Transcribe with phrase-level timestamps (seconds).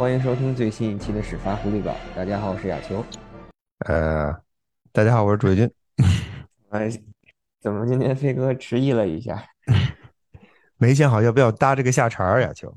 [0.00, 1.94] 欢迎收听最新一期的始发狐狸稿。
[2.16, 3.04] 大家好，我是亚秋。
[3.80, 4.34] 呃，
[4.92, 5.70] 大家好，我是朱伟军。
[6.70, 6.88] 哎，
[7.60, 9.44] 怎么今天飞哥迟疑了一下？
[10.78, 12.74] 没想好要不要搭这个下茬儿，亚秋。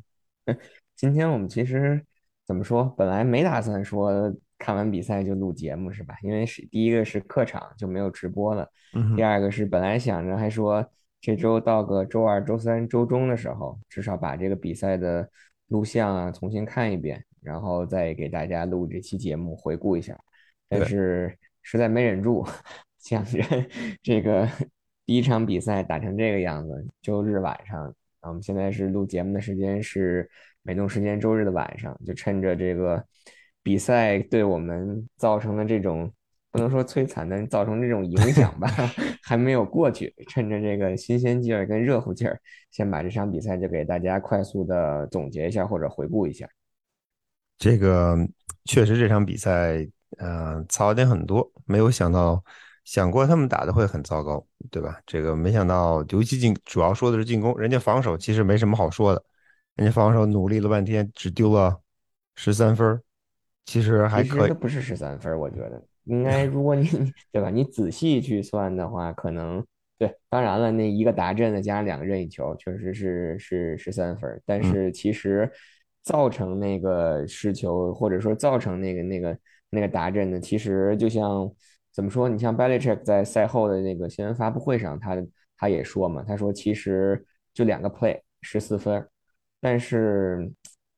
[0.97, 2.05] 今天我们其实
[2.45, 6.15] 怎么说，本来没打算说看完比赛就录节目是吧？
[6.23, 10.85] 因为是第一个是客场就没有直播了，嗯，第二个是本来想着还说
[11.21, 15.29] 这周到个周二、周三、周中的时候，至少把这个比赛的
[15.67, 20.19] 录像啊重新看一遍，然后再给大家录这期节目回顾一下。
[20.69, 22.45] 但，是实在没忍住，
[22.99, 23.39] 想着
[24.01, 24.47] 这个
[25.05, 27.85] 第一场比赛打成这个样子，周日晚上，
[28.21, 30.29] 啊，我们现在是录节目的时间是
[30.61, 33.05] 美东时间周日的晚上，就趁着这个
[33.61, 36.11] 比赛对我们造成的这种
[36.53, 38.69] 不能说摧残，但是造成这种影响吧，
[39.23, 46.47] 还没有过去，趁着这个新鲜劲儿跟热乎劲儿，先把这场比赛就给大家快速的总结一下或者回顾一下。
[47.57, 48.15] 这个
[48.65, 49.83] 确实这场比赛，
[50.19, 52.43] 呃，槽点很多，没有想到，
[52.85, 55.01] 想过他们打的会很糟糕，对吧？
[55.07, 59.23] 这个没想到，尤其进，主要说的是进攻，人家防守其实没什么好说的，
[59.75, 61.81] 人家防守努力了半天，只丢了
[62.35, 63.01] 十三分儿
[63.65, 64.49] 其实还可以。
[64.49, 66.87] 都不是十三分儿，我觉得应该，如果你
[67.31, 69.65] 对吧，你仔细去算的话，可能
[69.97, 70.13] 对。
[70.29, 74.41] 当然了，那一个达阵的加上两个任意球，确实是是十三分。
[74.45, 75.49] 但嗯，是其实
[76.01, 79.37] 造成那个失球，或者说造成那个那个
[79.69, 81.49] 那个达阵的，其实就像
[81.93, 82.27] 怎么说？
[82.27, 85.17] 你像 Belichick 在赛后的那个新闻发布会上，他
[85.57, 89.07] 他也说嘛，他说其实就两个 play 十四分
[89.61, 90.51] 但是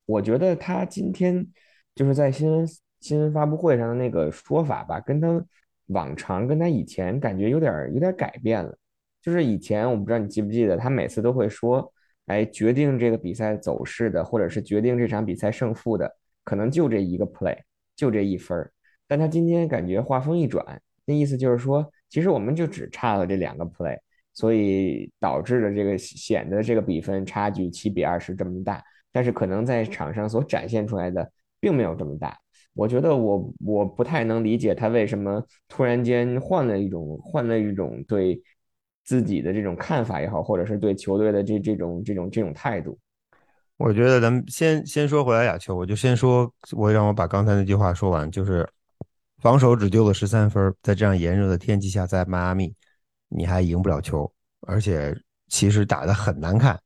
[0.08, 1.46] 我觉得他今天
[1.94, 2.66] 就是在新闻
[3.06, 5.46] 新闻发布会上的那个说法吧，跟他
[5.90, 8.76] 往常跟他以前感觉有点有点改变了。
[9.22, 11.94] 就是以前我不知道你记不记得，他每次都会说，
[12.26, 16.12] 哎，决定这个比赛走势的，或者是决定这场比赛胜负的，
[16.44, 17.56] 可能就这一个 play，
[17.96, 18.72] 就这一分儿。
[19.08, 23.96] 但他今天感觉话锋一转，那意思就是说，其实我们就只差了这两个 play，
[24.34, 28.84] 所以导致了这个显得这个比分差距七比二十这么大。
[29.12, 32.36] 但是可能在场上所展现出来的并没有这么大。
[32.76, 38.40] 我觉得我我不太能理解他为什么突然间换了一种换了一种对
[39.04, 42.98] 自己的这种看法也好，或者是对球队的这这种这种这种态度。
[43.78, 48.68] 我觉得咱们先先说回来亚秋，我就先说，我让我把刚才那句话说完，就是
[49.38, 52.74] 防守只丢了十三分，在这样炎热的天气下，在迈阿密
[53.30, 54.32] 你还赢不了球，
[54.62, 55.16] 而且
[55.48, 56.80] 其实打得很难看，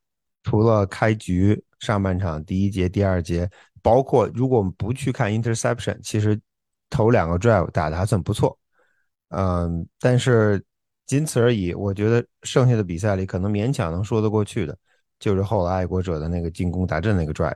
[0.44, 3.50] 除了开局上半场第一节、第二节，
[3.82, 6.40] 包括如果我们不去看 interception，其实
[6.90, 8.58] 头两个 drive 打得还算不错，
[9.30, 10.64] 嗯，但是
[11.06, 11.74] 仅此而已。
[11.74, 14.78] 我觉得剩下的比赛里可能勉强能说得过去的。
[15.20, 17.54] 就是后来爱国者的那个进攻打阵那个 drive，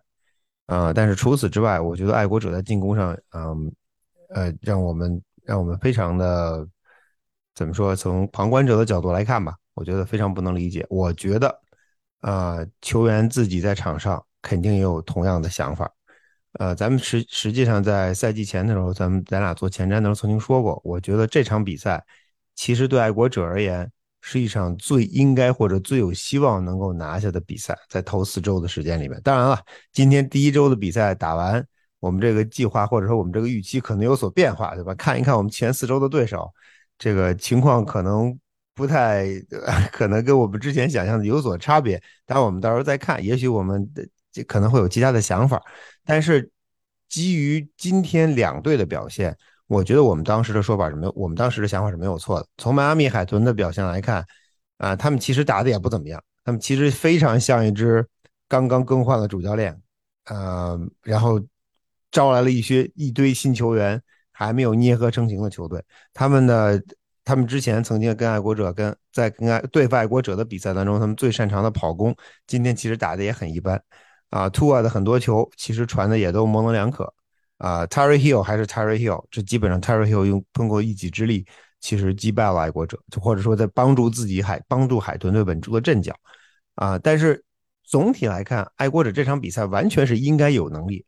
[0.66, 3.74] 啊、但是除此之外，我觉得爱国者在进攻上，嗯，
[4.36, 6.68] 呃，让我们让我们非常的
[7.56, 7.96] 怎么说？
[7.96, 10.86] 从旁观者的角度来看吧，我觉得非常不能理解。
[10.90, 11.58] 我觉得，
[12.20, 15.90] 呃，球员自己在场上肯定也有同样的想法。
[16.54, 22.04] 呃，咱们实实际上在赛季前的时候，咱们咱俩做前瞻的时候曾经说过，我觉得这场比赛
[22.56, 23.92] 其实对爱国者而言。
[24.26, 29.20] 是一场最应该或者最有希望能够拿下的比赛，在头四周的时间里面。
[29.22, 29.60] 当然了，
[29.92, 31.62] 今天第一周的比赛打完，
[32.00, 34.96] 我们这个计划或者说我们这个预期可能有所变化，对吧？
[34.96, 36.50] 看一看我们前四周的对手，
[36.98, 38.34] 这个情况可能
[38.74, 39.28] 不太，
[39.92, 42.02] 可能跟我们之前想象的有所差别。
[42.26, 45.62] 当然，我们到时候再看，也许我们的这可能会有其他的想法。
[46.04, 46.52] 但是
[47.08, 49.38] 基于今天两队的表现。
[49.68, 52.46] 我觉得我们当时的说法是没有，我们当时的想法是没有错的。
[52.58, 54.24] 从迈阿密海豚的表现来看，
[54.78, 58.06] 啊，他们其实打的也不怎么样，他们其实非常像一支
[58.48, 59.76] 刚刚更换了主教练，
[60.26, 61.42] 呃，然后
[62.12, 64.00] 招来了一些一堆新球员，
[64.32, 65.84] 还没有捏合成型的球队。
[66.14, 66.84] 他们的
[67.24, 72.16] 他们之前曾经跟爱国者跟在跟爱对付爱国者的比赛当中，他们最擅长的跑攻，
[72.46, 73.82] 今天其实打的也很一般。
[74.34, 77.14] 啊，图尔的很多球其实传的也都模棱两可。
[77.60, 81.46] 啊，Terry Hill 还是 Terry Hill，这基本上 Terry Hill 用通过一己之力，
[81.80, 86.16] 其实击败了爱国者，或者说在帮助自己海帮助海豚队稳住了阵脚。
[86.74, 87.46] 啊，但是
[87.84, 91.06] 总体来看，爱国者这场比赛完全是应该有能力，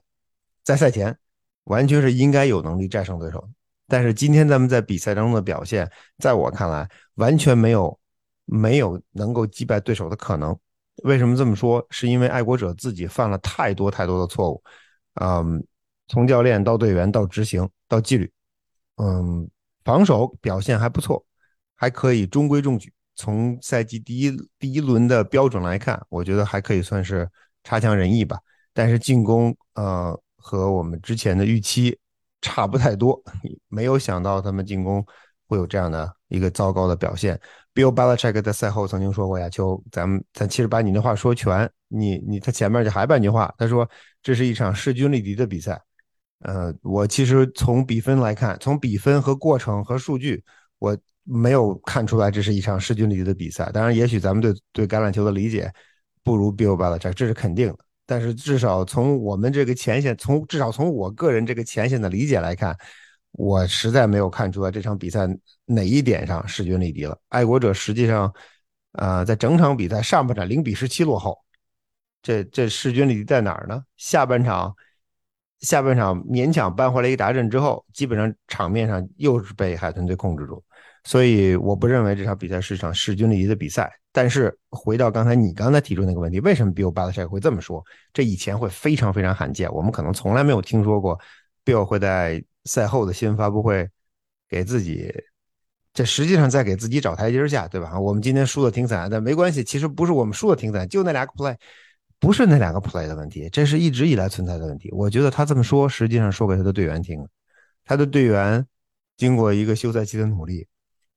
[0.63, 1.17] 在赛前
[1.63, 3.49] 完全是应该有能力战胜对手。
[3.87, 5.89] 但是今天咱们在比赛当中的表现，
[6.19, 7.99] 在我看来完全没有
[8.45, 10.55] 没有能够击败对手的可能。
[11.03, 11.85] 为什么这么说？
[11.89, 14.63] 是因为爱国者自己犯了太多太多的错误。
[15.21, 15.65] 嗯，
[16.07, 18.31] 从教练到队员到执行到纪律，
[18.97, 19.49] 嗯，
[19.83, 21.25] 防守表现还不错，
[21.75, 22.91] 还可以中规中矩。
[23.15, 27.29] 从赛季第一第一轮的标准来看，我觉得还可以算是
[27.63, 28.37] 差强人意吧。
[28.73, 31.97] 但是进攻呃和我们之前的预期
[32.41, 33.21] 差不太多，
[33.69, 35.05] 没有想到他们进攻
[35.47, 37.39] 会有这样的一个糟糕的表现。
[37.73, 43.89] Bill Belichick 在赛后曾经说过：“呀，就咱们咱其实把你那话说全，你你他前面就还半句话，他说
[44.23, 45.81] 这是一场势均力敌的比赛。
[46.39, 50.41] 呃，我其实从比分来看，从比分和过程和数据，
[50.79, 53.69] 我没有看出来这是一场势均力敌的比赛。
[53.73, 55.69] 当然，也许咱们对对橄榄球的理解
[56.23, 57.77] 不如 Bill Belichick，这是肯定的。
[58.05, 62.73] 但是至少从我们这个前线，从至少从我个人这个前线的理解来看。”
[63.37, 65.27] 我实在没有看出来这场比赛
[65.65, 67.19] 哪一点上势均力敌了。
[67.27, 68.33] 爱国者实际上，
[68.93, 71.37] 呃，在整场比赛上半场零比十七落后，
[72.21, 73.83] 这这势均力敌在哪儿呢？
[73.97, 74.73] 下半场，
[75.59, 80.63] 下半场勉强扳回来一个达阵之后，基本上场面上又是被海豚队控制住。
[81.03, 83.91] 所以我不认为这场比赛是场势均力敌的比赛。
[84.13, 87.83] 但是回到刚才你刚才提出那个问题，为什么 Bill Belichick 会这么说？
[88.13, 91.19] 这以前会非常非常罕见，我们可能从来没有听说过
[91.65, 92.41] Bill 会在。
[92.65, 93.89] 赛后的新闻发布会，
[94.49, 95.11] 给自己，
[95.93, 97.99] 这实际上在给自己找台阶下，对吧？
[97.99, 101.55] 我们今天输的挺惨，但没关系，其实不是我们输的挺惨，就那两个 play，
[102.19, 104.89] 不是那两个 play 的问题，这是一直以来存在的问题。
[104.91, 107.25] 我觉得他这么说，实际上说给他的队员听，
[107.85, 108.65] 他的队员
[109.15, 110.67] 经过一个休赛期的努力，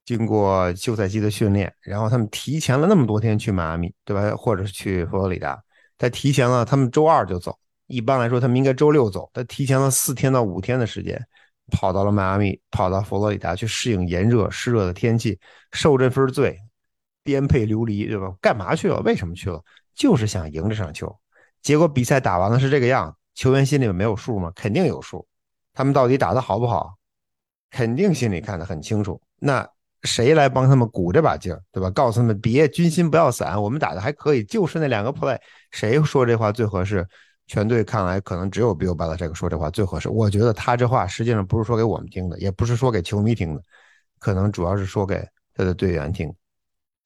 [0.04, 4.36] 经过休赛期的训练，然后他们提前了那么多天去迈阿密，对吧？
[4.36, 5.60] 或者是去佛罗里达，
[5.96, 11.20] 他提前了，他们周二就走，一般来说他们应该周六走，他提前了四天到五天的时间。
[11.70, 15.38] 跑到了迈阿密，跑到佛罗里达去适应炎热湿热的天气，
[15.72, 16.58] 受这份罪，
[17.24, 18.34] 颠沛流离，对吧？
[18.40, 19.00] 干嘛去了？
[19.00, 19.62] 为什么去了？
[19.94, 21.14] 就是想赢这场球。
[21.60, 24.52] 结果比赛打完了是这个样，球员心里面没有数吗？
[24.54, 25.26] 肯定有数。
[25.74, 26.94] 他们到底打得好不好？
[27.70, 29.20] 肯定心里看得很清楚。
[29.38, 29.68] 那
[30.04, 31.90] 谁来帮他们鼓这把劲儿，对吧？
[31.90, 35.38] 告诉他们别军心不要散，我们打的还可以，就是那两个 play，
[35.72, 37.06] 谁说这话最合适？
[37.48, 40.10] 全队看来可能只有 Bill Belichick 说这话最合适。
[40.10, 43.62] 我觉得他这话实际上不是说给我们听的，也不是说给球迷听的，
[44.18, 46.32] 可能主要是说给他的队员听。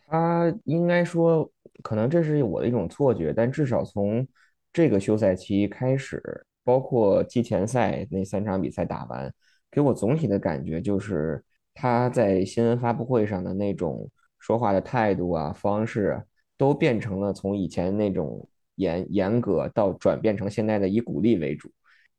[0.08, 1.48] 他应该说，
[1.84, 4.26] 可能这是我的一种错觉，但至少从
[4.72, 6.20] 这个休赛期开始，
[6.64, 9.32] 包括季前赛那三场比赛打完，
[9.70, 11.42] 给我总体的感觉就是
[11.72, 14.10] 他在新闻发布会上的那种
[14.40, 16.20] 说话的态度啊、方式，
[16.58, 18.48] 都变成了从以前那种。
[18.76, 21.70] 严严格到转变成现在的以鼓励为主，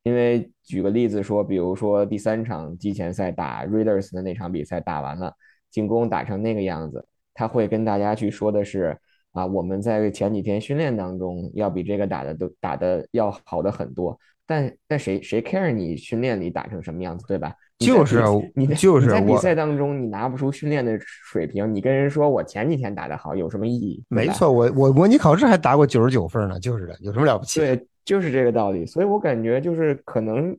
[0.04, 5.34] 因为举个例子说，比如说第三场季前赛打 Raiders 的那场比赛打完了，
[5.72, 8.98] 进攻打成那个样子，他会跟大家去说的是
[9.32, 14.18] 啊，我们在前几天训练当中要比这个打的都打的要好的很多，
[14.54, 17.52] 但但谁谁 care 你训练里打成什么样子，对吧？
[17.80, 18.22] 就是
[18.54, 24.04] 你就是在比赛当中，你拿不出训练的水平，你跟人说我前几天打的好，有什么意义？
[24.10, 27.60] 没错，我我模拟考试还打过九十九分呢，就是的，有什么了不起？
[27.60, 28.86] 对，就是这个道理。
[28.86, 30.56] 所以我感觉就是可能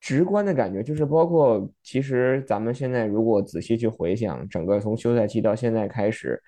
[0.00, 6.42] 直观的感觉就是，包括其实咱们现在如果仔细去回想，整个从休赛期到现在开始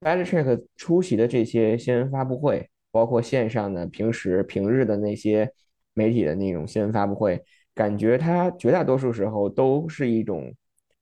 [0.00, 5.50] b a l i c h e c k 出席的这些新闻发布会，包括线上的平时平日的那些
[5.94, 7.42] 媒体的那种新闻发布会。
[7.74, 10.54] 感觉他绝大多数时候都是一种，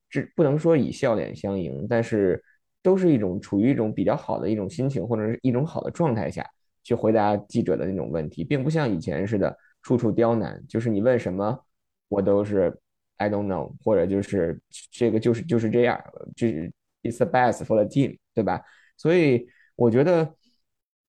[0.08, 2.42] 这不能说以笑脸相迎，但是
[2.82, 6.42] 都是一种处于一种比较好的一种心情或者是一种好的状态下
[6.82, 11.58] 去回答记者的那种问题，并不像以前似的处处刁难，就是你问什么
[12.08, 12.74] 我都是
[13.18, 14.58] I don't know，或者就是
[14.90, 16.02] 这个就是就是这样，
[16.34, 16.72] 就是
[17.02, 18.62] It's the best for the team，对吧？
[18.96, 19.46] 所以
[19.76, 20.34] 我觉得。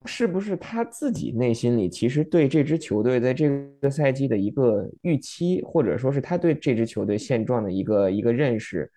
[0.05, 8.91] 是不是他自己内心里其实对这支球队在这个赛季的一个预期，或者说是他对这支球队现状的一个一个认识，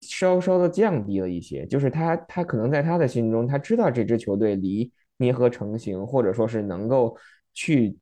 [0.00, 1.66] 稍稍的降低了一些？
[1.66, 7.16] 就是他他可能在他的心中，他知道这支球队离捏合成型，或者说是能够
[7.52, 7.96] 去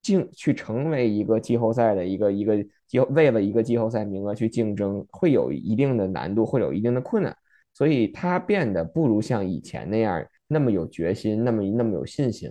[0.00, 2.64] 竞去成为一个季后赛的一个一个
[3.10, 7.36] 为了一个季后赛名额去竞争，会有一定的难度，会有一定的困难，
[7.74, 10.24] 所以他变得不如像以前那样。
[10.48, 12.50] 那么有决心，那么那么有信心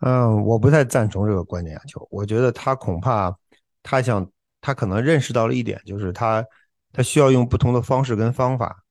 [0.00, 2.06] 嗯，我不太赞同这个观点啊，球。
[2.10, 3.36] 我觉得他恐怕
[3.82, 6.44] 他想，他可能认识到了一点，就是他
[6.92, 8.84] 他需要用不同的方式跟方法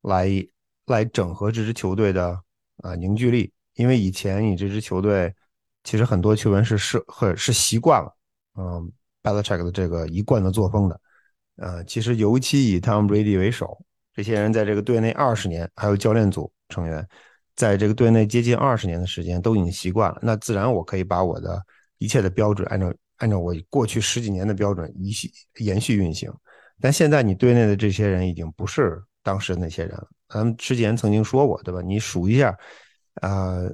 [0.00, 0.28] 来
[0.86, 2.36] 来整合这支球队的
[2.78, 3.52] 啊凝聚力。
[3.74, 5.32] 因为以前你这支球队
[5.84, 8.16] 其实很多球员是是很是习惯了
[8.56, 8.90] 嗯
[9.22, 11.00] Belichick 的这个一贯的作风的。
[11.56, 17.06] 呃，其实尤其以 Tom Brady 为首，这些人在这个队内二十年，还有教练组成员。
[17.60, 21.62] 在这个队内接近二十年的时间都已经习惯了，那自然我可以把我的
[21.98, 26.32] 一切的标准按照按照我过去十几年的标准一续延续运行。
[26.80, 30.08] 但现在你队内的这些人已经不是当时那些人了。
[30.30, 31.82] 咱们之前曾经说过，对吧？
[31.82, 32.56] 你数一下，
[33.20, 33.70] 呃，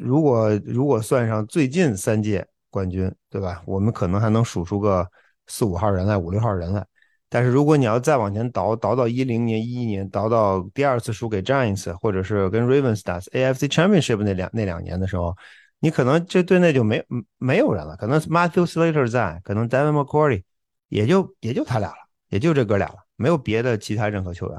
[0.00, 3.62] 如果如果算上最近三届冠军，对吧？
[3.66, 5.06] 我们可能还能数出个
[5.46, 6.86] 四五号人来，五六号人来。
[7.30, 15.34] 但是如果你要再往前倒，倒到一零年、一一年，倒到第二次输给 Giants，或者是跟 Ravens 打 AFC Championship 那两那两年的时候，
[15.78, 17.02] 你可能这队内就没
[17.38, 17.96] 没有人了。
[17.96, 20.42] 可能 Matthew Slater 在，可能 Devin McCourty
[20.88, 21.96] 也就也就他俩了，
[22.30, 24.58] 也就这哥俩了，没有别的其他任何球员。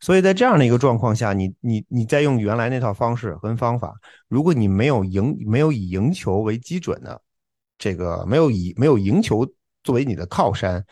[0.00, 3.94] 所以在这样的一个状况下，你你你再用原来那套方式跟方法，
[4.28, 7.20] 如果你没有赢，没有以赢球为基准的，
[7.78, 9.46] 这个没有以没有赢球
[9.82, 10.84] 作为你的靠山，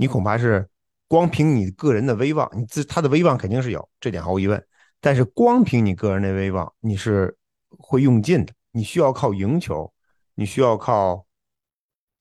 [0.00, 0.66] 你恐怕是
[1.08, 4.64] 光凭你个人的威望，你自他的威望肯定是有，这点毫无疑问。
[4.98, 7.36] 但是光凭你个人的威望，你是
[7.68, 8.54] 会用尽的。
[8.70, 9.92] 你需要靠赢球，
[10.36, 11.26] 你需要靠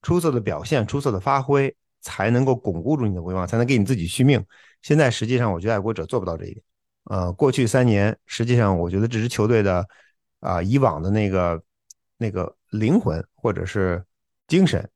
[0.02, 4.46] 出色的表现、出色的发挥，才能够巩固住你的威望，才能给你自己续命。
[4.82, 6.62] 现在实际上，我觉得爱国者做不到这一点。
[7.06, 9.88] 呃，过去三年，实际上我觉得这支球队的
[10.42, 11.64] 啊以往的那个
[12.18, 14.04] 那个灵魂或者是
[14.50, 14.90] 精神，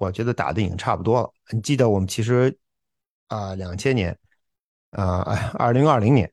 [0.00, 1.30] 我觉得打的已经差不多了。
[1.52, 2.56] 你记得我们其实
[3.28, 4.18] 啊两千年
[4.90, 6.32] 啊二零二零年，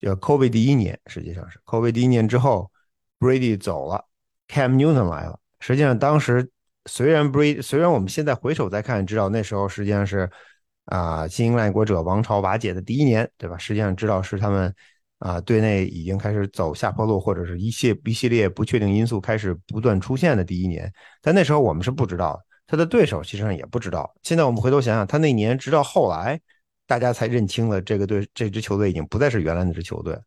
[0.00, 2.70] 就 COVID 第一年，实际上是 COVID 第一年之后
[3.18, 4.04] ，Brady 走了
[4.46, 5.40] ，Cam Newton 来了。
[5.58, 6.48] 实际上当时
[6.86, 10.30] 虽然 Brady 虽然我们现在回首再看，知道那时候实际上是。
[10.86, 13.56] 啊，新英兰爱国者王朝瓦解的第一年，对吧？
[13.56, 14.74] 实际上知道是他们
[15.18, 20.92] 啊，队内已经开始走下坡路，或者是一系一系列不确定因素开始不断出现的第一年。
[21.20, 24.14] 但那时候我们是不知道的，他的对手其实上也不知道。
[24.22, 26.40] 现在我们回头想想，他那年直到后来，
[26.86, 30.18] 大家才认清了这个队，这支球队已经不再是原来那支球队。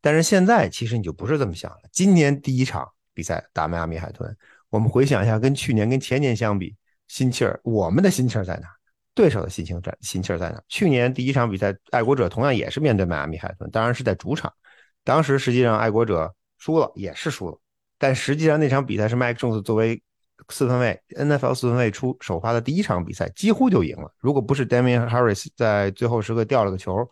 [0.00, 1.78] 但是现在其实你就不是这么想了。
[1.90, 4.36] 今年第一场比赛打迈阿密海豚，
[4.68, 6.76] 我们回想一下，跟去年跟前年相比，
[7.08, 8.68] 心气儿，我们的心气儿在哪？
[9.14, 10.60] 对手的心情在心气儿在哪？
[10.68, 14.52] 去年第一场比赛，爱国者同样也是面对迈阿密海豚，当然是在主场。
[15.04, 17.58] 当时实际上爱国者输了，也是输了。
[17.96, 20.02] 但实际上那场比赛是麦克琼斯作为
[20.48, 24.12] 四分卫，NFL 四分卫出首发的第一场比赛，几乎就赢了。
[24.18, 27.08] 如果不是 Damian Harris 在最后时刻掉了个球，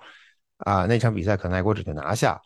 [0.58, 2.40] 啊，那场比赛可能爱国者就拿下。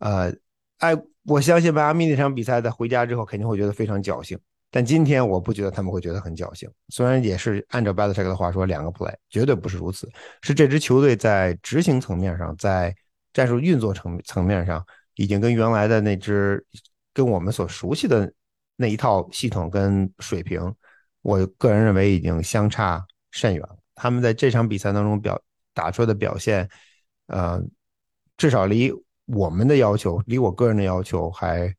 [0.00, 0.32] 呃，
[0.78, 4.38] 爱我相信迈阿密那场比赛在回家之后肯定会觉得非常侥幸。
[4.70, 10.06] 但今天我不觉得他们会觉得很侥幸，虽然也是按照 Bartish 的话说两个 play，绝对不是如此，
[10.42, 12.94] 是这支球队在执行层面上，在
[13.32, 14.84] 战术运作层层面上，
[15.14, 16.62] 已经跟原来的那支
[17.14, 18.30] 跟我们所熟悉的
[18.78, 20.74] 那一套系统跟水平，
[21.20, 23.76] 我个人认为已经相差甚远了。
[23.94, 25.38] 他们在这场比赛当中表
[25.74, 26.66] 打出的表现，
[27.26, 27.62] 呃，
[28.38, 28.90] 至少离
[29.26, 31.74] 我们的要求，离我个人的要求还，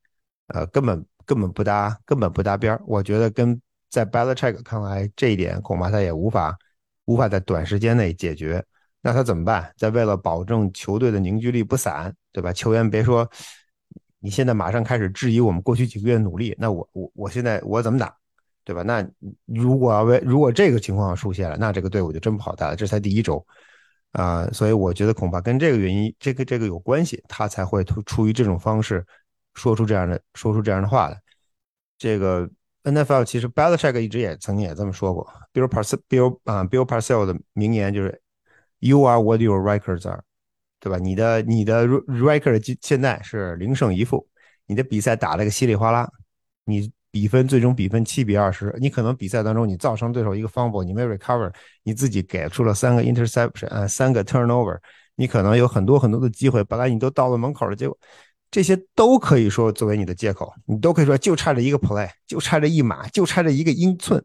[0.50, 1.04] 呃，根本。
[1.30, 6.58] 根本不搭，根本不搭边儿我觉得跟在 Belichick 看来，这一点恐怕他也无法
[7.06, 8.66] 无法在短时间内解决。
[9.02, 9.72] 那他怎么办？
[9.78, 12.52] 在为了保证球队的凝聚力不散，对吧？
[12.52, 13.30] 球员别说
[14.20, 18.16] 你现在马上开始质疑我们过去几个月的努力，那我我我现在我怎么打，
[18.64, 18.84] 对吧？
[18.84, 19.08] 那
[19.46, 22.76] 如果要为如果这个情况出现了，那这个队伍就真不好带了。
[22.76, 23.46] 这才第一周
[24.12, 29.06] 啊，所以我觉得恐怕跟这个原因，这个这个有关系，他才会出出于这种方式。
[29.56, 31.20] 说出这样的说出这样的话来，
[31.98, 32.50] 这个
[32.84, 38.22] NFL 其实 Belichick 一直也曾经也这么说过，Bill Parcells Bill 啊 Bill Parcells 的名言就是
[38.78, 40.22] You are what your records are，
[40.80, 40.98] 对吧？
[40.98, 44.28] 你的你的 record 现在是零胜一负，
[44.66, 46.10] 你的比赛打了个稀里哗啦，
[46.66, 51.52] 你比分最终比分七比二十，你可能比赛当中你造成对手一个 fumble，你没 recover，
[51.84, 54.78] 你自己给出了三个 interception，呃，三个 turnover，
[55.16, 57.98] 你可能有很多很多的机会，本来你都到了门口了，结果。
[58.52, 64.20] 这些都可以说作为你的借口，你都可以说就差这一个 play，就差这一码，就差这一个英寸，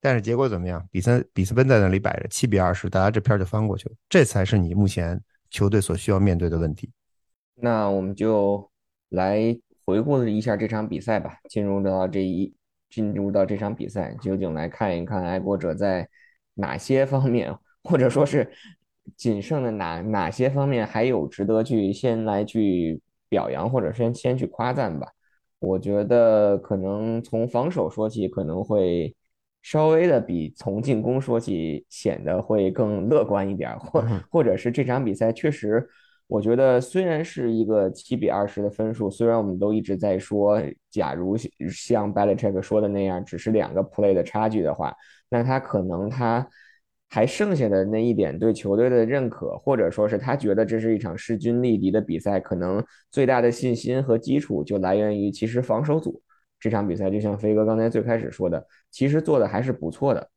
[0.00, 0.84] 但是结果怎么样？
[0.90, 6.90] 比赛比斯奔在那里摆着七比二十，大家这片就翻过去了，这才是你目前球队所需要面对的问题。
[7.54, 8.70] 那我们就
[9.08, 11.38] 来回顾一下这场比赛吧。
[11.48, 12.54] 进入到这一
[12.90, 16.08] 进入到这场比赛，究竟来看一看爱国者在
[16.54, 18.50] 哪些方面，或者说是
[19.16, 23.00] 仅剩的哪哪些方面还有值得去先来去。
[23.30, 25.06] 表扬或者先先去夸赞吧，
[25.58, 29.14] 我觉得可能从防守说起，可能会
[29.62, 35.88] 稍微的比从进攻说起显得会更乐观一点，或或者是这场比赛确实，
[36.26, 44.94] 我觉得虽然是一个七比二十的分数，虽然我们都一直在说，假如像 Belichick 说的那样，只是两个 play 的差距的话，
[45.28, 46.48] 那他可能他。
[47.10, 56.20] 还剩下的那一点对球队的认可，或者说是他觉得这是一场势均力敌的比赛，可能最大的信心和基础就来源于其实防守组
[56.60, 60.30] 这场比赛，就像飞哥刚才最开始说的，其实做的还是不错的，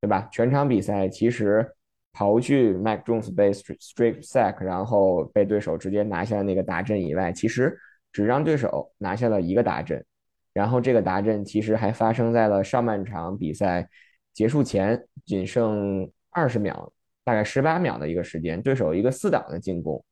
[0.00, 0.28] 对吧？
[0.32, 1.74] 全场比赛其实
[2.12, 7.78] 刨去 Mac Jones 被 strip sack，然后被对手直接拿下那个达阵以外，其实
[8.12, 10.04] 只让对手拿下了一个达阵。
[10.52, 13.88] 然后这个达阵其实还发生在了上半场比赛
[14.32, 16.92] 结束前，仅剩二十秒，
[17.22, 20.04] 大概十八秒的一个时间，对手一个四档的进攻，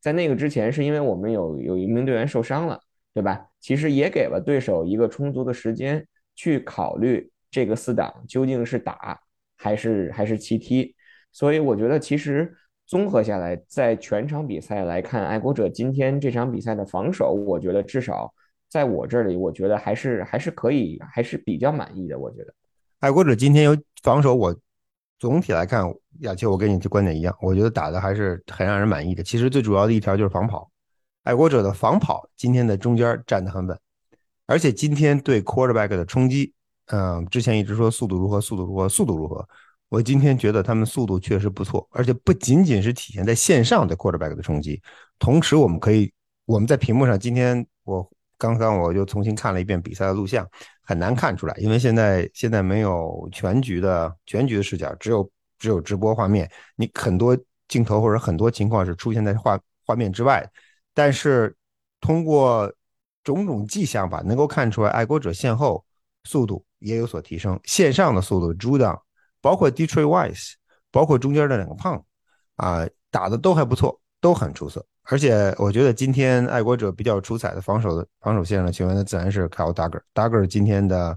[0.00, 2.78] 在那个之前是因为我们有有一名队员受伤了，
[3.14, 3.46] 对吧？
[3.60, 9.20] 其实也给了对手一个充足的时间去考虑这个四档究竟是打
[9.56, 10.94] 还是还是弃踢，
[11.32, 12.54] 所以我觉得其实。
[12.86, 18.30] 综合下来，在全场比赛来看，爱国者今天这场比赛的防守，我觉得至少
[18.68, 22.18] 在我这里，我觉得还是还是可以，还是比较满意的。
[22.18, 22.54] 我觉得
[23.00, 24.54] 爱国者今天有防守，我
[25.18, 25.82] 总体来看，
[26.20, 29.22] 亚秋，我跟你的观点一样，我觉得打的还是很让人满意的。
[29.22, 30.70] 其实最主要的一条就是防跑，
[31.22, 33.78] 爱国者的防跑今天的中间站得很稳，
[34.46, 36.52] 而且今天对 quarterback 的冲击，
[36.86, 39.46] 嗯，之前一直说速度如何，速度如何，速度如何。
[39.88, 44.82] 我今天觉得他们速度确实不错，而且不仅仅是体现在线上的 quarterback 的冲击，
[45.18, 46.12] 同时我们可以
[46.46, 50.46] 我们在屏幕上，今天我刚刚我就重新看了一遍比赛的录像，
[50.82, 60.44] 很难看出来，因为现在现在没有全局的全局的视角，只有只有直播画面，你很多镜头或者很多情况是出现在画画面之外，
[60.92, 61.54] 但是
[62.00, 62.72] 通过
[63.24, 65.84] 种种迹象吧，能够看出来爱国者线后
[66.22, 68.96] 速度也有所提升，线上的速度 Judon。
[69.40, 70.52] 包括 Detroit Wise，
[70.90, 72.02] 包括中间的两个胖，
[72.56, 74.82] 啊，打的都还不错，都很出色。
[75.02, 80.00] 而且我觉得今天爱国者比较出彩的防守的防守线上的球员，那自然是 Kyle Duggar。
[80.14, 81.14] Duggar 今天的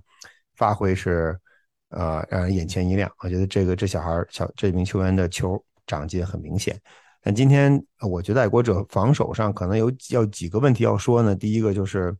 [0.57, 1.39] 发挥是，
[1.87, 3.09] 呃，让人眼前一亮。
[3.19, 6.77] 我觉得这个这小孩小这名球员的球长进很明显。
[7.27, 11.35] 但今天我觉得爱国者防守上可能有要几个问题要说呢。
[11.35, 12.15] 第一个就是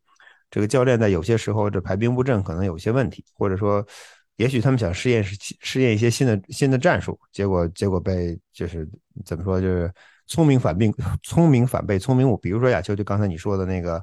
[0.52, 3.86] 这个教练在有些时候这排兵布阵可能有些问题，或者说。
[4.36, 8.88] 也许他们想试验试试验一些新的新的战术，结果结果被就是
[9.26, 9.91] 怎么说就是
[10.28, 10.93] 聪明反被
[11.24, 12.38] 聪明反被聪明误。
[12.38, 14.00] 比如说亚秋，就刚才你说的那个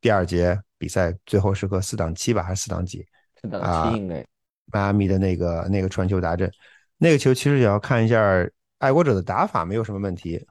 [0.00, 3.04] 第二节比赛最后是个四档七吧，还是四档几？
[3.40, 4.24] 四档七应该。
[4.66, 6.48] 迈阿密的那个那个传球达阵，
[6.98, 8.20] 那个球其实也要看一下
[8.82, 10.44] 爱国者的打法没有什么问题。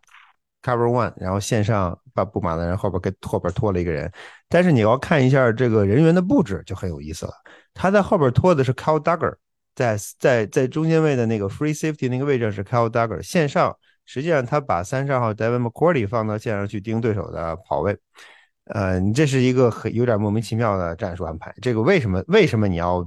[0.64, 4.12] Cover one，然后线上把布马的人后边跟后边拖了一个人，
[4.48, 7.34] 但是你要看一下这个人员的布置就很有意思了。
[7.74, 9.34] 他在后边拖的是 Kyle Duggar，
[9.74, 13.24] 在在在中间位的那个 Free Safety 那个位置是 Kyle Duggar。
[13.24, 17.98] 线上实际上他把三十二号 Devin McCourty 放到线上去盯对手的跑位，
[18.66, 21.52] 呃，你这是一个很有点莫名其妙的战术安排。
[21.60, 23.04] 这个为什么为什么你要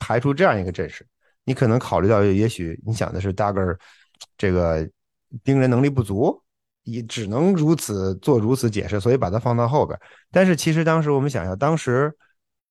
[0.00, 1.06] 排出这样一个阵势？
[1.44, 3.76] 你可能考虑到，也许你想的是 Duggar
[4.36, 4.88] 这个
[5.44, 6.42] 盯人能力不足。
[6.84, 9.98] 也只能如此做如此解释，所以把它放到后边。
[10.32, 12.10] 但是其实当时我们想想，当时，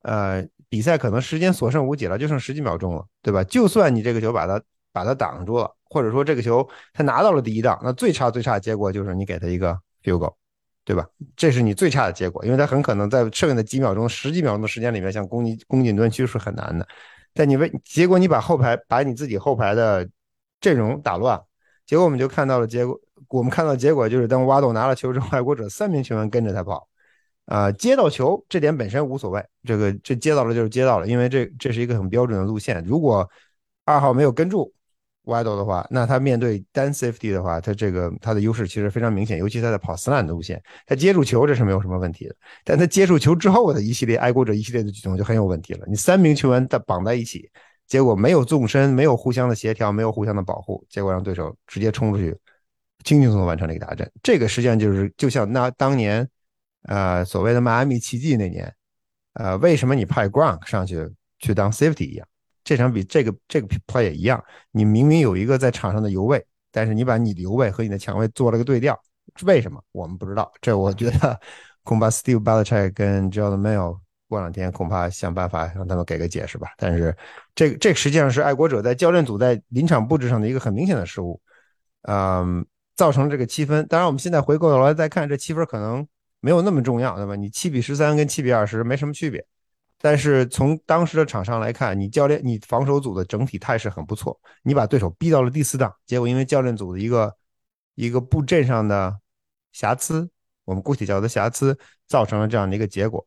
[0.01, 3.43] 呃，比赛可能时间所剩无几了，就剩十几秒钟了，对吧？
[3.43, 4.59] 就算你这个球把它
[4.91, 10.35] 把它挡住了，或者说这个球他拿到了第一档，那最差最差的结果就是你给他一个 feel go
[10.83, 11.07] 对吧？
[11.35, 16.87] 这是你最差的结果，因为他很可能在剩下的几秒钟、十几秒钟的时间里面，像攻击攻进端区是很难的。
[17.35, 20.09] 但你为结果你把后排把你自己后排的
[20.59, 21.41] 阵容打乱，
[21.85, 22.99] 结果我们就看到了结果。
[23.29, 26.87] 我们看到结果就是，当挖斗拿了球之后，爱国者三名球员跟着他跑，
[27.45, 32.81] 啊，接到球这点本身无所谓，这个这接到了就是接到了，因为这这是一个很标准的路线。
[32.85, 33.29] 如果
[33.83, 34.71] 二号没有跟住
[35.23, 45.85] 挖斗的话，那他面对单 safety 的话，他这个他的优势其实非常明显，尤其他在跑 slant 的路线，他接住球这是没有什么问题的，但他接住球之后的一系列爱国者一系列的举动就很有问题了。
[45.87, 47.49] 你三名球员在绑在一起，
[47.87, 52.37] 结果没有纵深，没有互相的协调，没有互相的保护，结果让对手直接冲出去。
[53.03, 56.27] 轻轻松松完成了一个大阵，这个实际上就是就像那当年，
[56.83, 58.73] 呃，所谓的迈阿密奇迹那年，
[59.33, 61.07] 呃，为什么你派 Gronk 上去
[61.39, 62.27] 去当 Safety 一样？
[62.65, 68.99] 这场比这个这个 play 也一样，你明明有一个在场上的油位，但是你把你的油位和你的强位做了个对调，
[69.45, 69.81] 为什么？
[69.93, 70.51] 我们不知道。
[70.59, 71.39] 这我觉得
[71.83, 76.69] 恐怕 Steve Belichick 跟 John Mayo 过两天恐怕想办法让他们给个解释吧。
[76.77, 77.15] 但是
[77.55, 81.41] 这这实际上是爱国者在教练组在临场布置上的一个很明显的失误，
[82.03, 82.65] 嗯。
[82.97, 86.03] 造成这个七分，当然我们现在回过头来再看，这七分可能
[86.39, 87.35] 没有那么重要，对吧？
[87.35, 89.45] 你七比十三跟七比二十没什么区别，
[90.01, 97.31] 但是从当时的场上来看，你教练你防守组的整体态势很不错，你把对手逼到了第四档，结果因为教练组的一个
[97.93, 99.15] 一个布阵上的
[99.73, 100.27] 瑕疵，
[100.65, 103.23] 我们姑且叫它瑕疵，造成了这样的一个结果。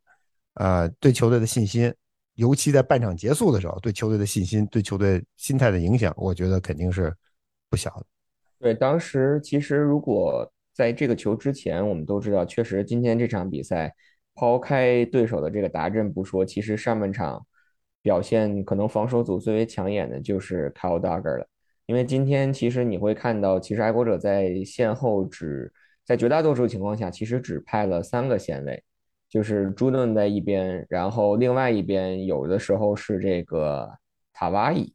[0.61, 1.91] 呃，对球队的信心，
[2.35, 7.11] 尤其在半场结束的时候，对球队的信心，对球队心态的影响，我觉得肯定是
[7.71, 8.05] 不小的。
[8.59, 13.95] 对，当时其实如果在这个球之前，我们都知道，确实今天这场比赛，
[14.35, 17.47] 抛开对手的这个达阵不说，其实上半场
[18.03, 21.47] 表现可能防守组最为抢眼的就是 Kyle Duggar 了。
[21.87, 25.73] 因为今天其实你会看到，其实爱国者在线后只
[26.05, 28.85] 在绝大多数情况下，其实只派了三个线位，
[29.31, 33.89] 就是朱顿在一边，然后另外一边有的时候是这个
[34.33, 34.93] 塔瓦伊，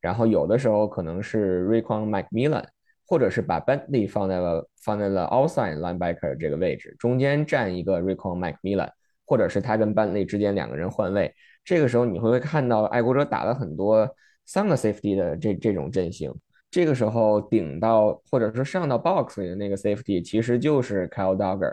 [0.00, 2.64] 然后有的时候可能是 r a q u a n McMillan，
[3.06, 8.90] 或者是把 Bentley 放在了放在了 outside linebacker 这个位置，中间站一个 r a q u a n McMillan，
[9.24, 11.32] 或者是他跟 Bentley 之间两个人换位。
[11.64, 14.08] 这个时候你会看到爱国者打了很多
[14.44, 16.34] 三个 safety 的这这种阵型。
[16.70, 21.72] 这个时候顶到或者说上到 box 里的那个 safety 其实就是 Kyle Duggar，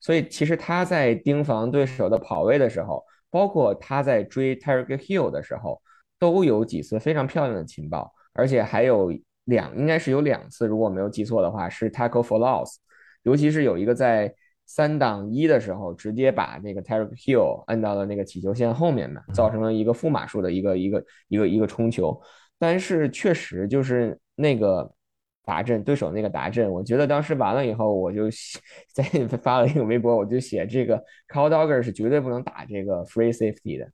[0.00, 5.80] 所以其实他在盯防对手的跑位的时候，包括他在追 t e r r e Hill 的时候，
[6.18, 9.12] 都有几次非常漂亮的情报，而且还有
[9.44, 12.76] 两应该是有两次，如果没有记错的话是 tackle for loss，
[13.22, 14.34] 尤其是有一个在
[14.66, 22.20] 三档一的时候，直接把那个 t e r r e Hill 摁到了那个起球线后面嘛，造成了一个负码数的一个一个一个一个冲球，
[22.58, 24.18] 但是确实就是。
[24.36, 24.92] 那个
[25.44, 28.30] 达阵，对手那个达阵，我觉得当时完了以后，我就
[28.94, 29.04] 在
[29.42, 30.96] 发了一个微博，我就写这个
[31.28, 33.86] Call Dogger 是绝对不能打这个 Free Safety 的，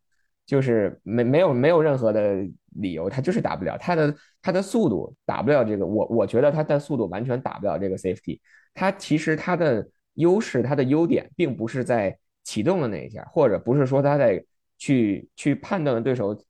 [0.47, 2.37] 就是没没有没有任何的
[2.77, 8.39] 理由，他就是打不了，他的他的速度打不了这个，我我觉得他的速度完全打不了这个 Safety，
[8.73, 9.85] 他其实他的
[10.15, 14.41] 优势，他的优点并不是在启动的那一下，或者不是说他在
[14.79, 16.41] 去去判断对手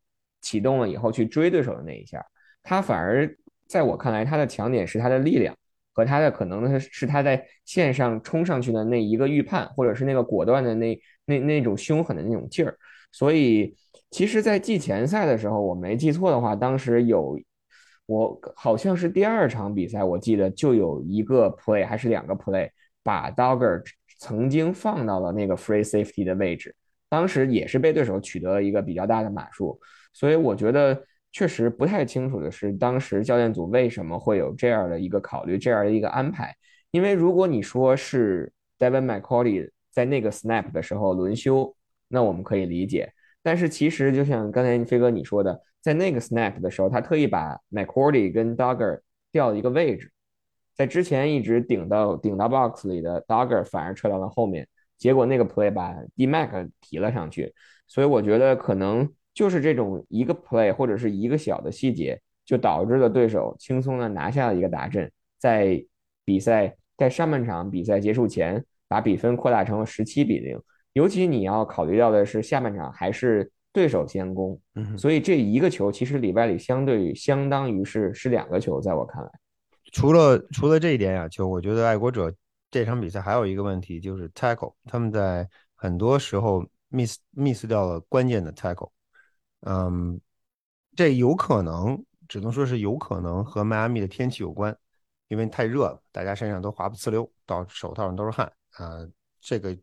[0.43, 2.23] 启动了以后去追对手的那一下，
[2.63, 3.35] 他反而。
[3.71, 5.57] 在我看来，他的强点是他的力量
[5.93, 12.77] 和他的可能是他在线上冲上去的那一个预判，或者是那个果断的那那那种凶狠的那种劲儿。
[13.13, 13.77] 所以，
[14.11, 17.39] 其实，在季前赛的时候，我没记错的话，当时有
[18.07, 22.69] 我好像是第二场比赛，我记得就有一个 play 还是两个 play，
[23.05, 23.85] 把 Dogger
[24.19, 26.75] 曾经放到了那个 free safety 的位置，
[27.09, 29.79] 当时也是被对手取得了一个比较大的码数。
[30.13, 31.05] 所以，我觉得。
[31.33, 36.53] 确实不太清楚的是，当时教练组为什么会有这样的一个考虑，这样的一个安排？
[36.90, 41.73] 因为如果你说是 Devin McCourty 在那个 snap 的时候轮休，
[42.09, 43.12] 那我们可以理解。
[43.43, 50.11] 但是其实就像刚才飞哥你说的，在那个 snap 的时候，他特意把 McCourty 跟 Dogger 调了一个位置，
[50.75, 54.66] 在之前一直顶到顶到 box 里的 Dogger 反而撤到了后面，
[54.99, 57.55] 结果那个 play 把 D Mac 提了上去，
[57.87, 59.09] 所以我觉得可能。
[59.33, 65.85] 就是这种一个 play 或者是一个小的细节，就导致了对手轻松的拿下了一个达阵，在
[66.25, 70.61] 比赛在上半场比赛结束前，把比分扩大成了十七比零。
[70.93, 74.61] 尤其你要考虑到的是下半场还是对手先攻，
[74.99, 79.31] 所以这一个球其实里外里相对于相当于是是两个球，在我看来，
[79.93, 82.35] 除了除了这一点呀，球，我觉得爱国者
[82.73, 88.90] 这场比赛还有一个问题就是 tackle，他们在很多时候 miss miss 掉了关键的 tackle。
[89.62, 90.18] 嗯，
[90.96, 94.75] 这有可能，只能说是有可能和迈阿密的天气有关，
[95.29, 99.07] 因为太热了，大家身上都滑不呲溜，到手套上都是汗啊。
[99.38, 99.77] 这个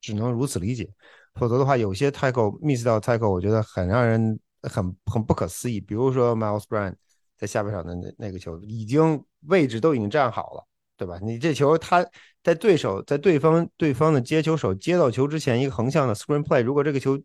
[0.00, 0.88] 只能如此理解，
[1.34, 5.78] 否则的话，有些 tackle miss 掉 tackle，我觉得很让人很很不可思议。
[5.78, 6.94] 比如说 Miles Brown
[7.36, 11.18] 在下半场的那那个球，已经位置都已经站好了，对吧？
[11.22, 12.06] 你这球他
[12.42, 17.20] 在对手在对方对方的接球手接到球之前，一个横向的 screen play，如果这个球。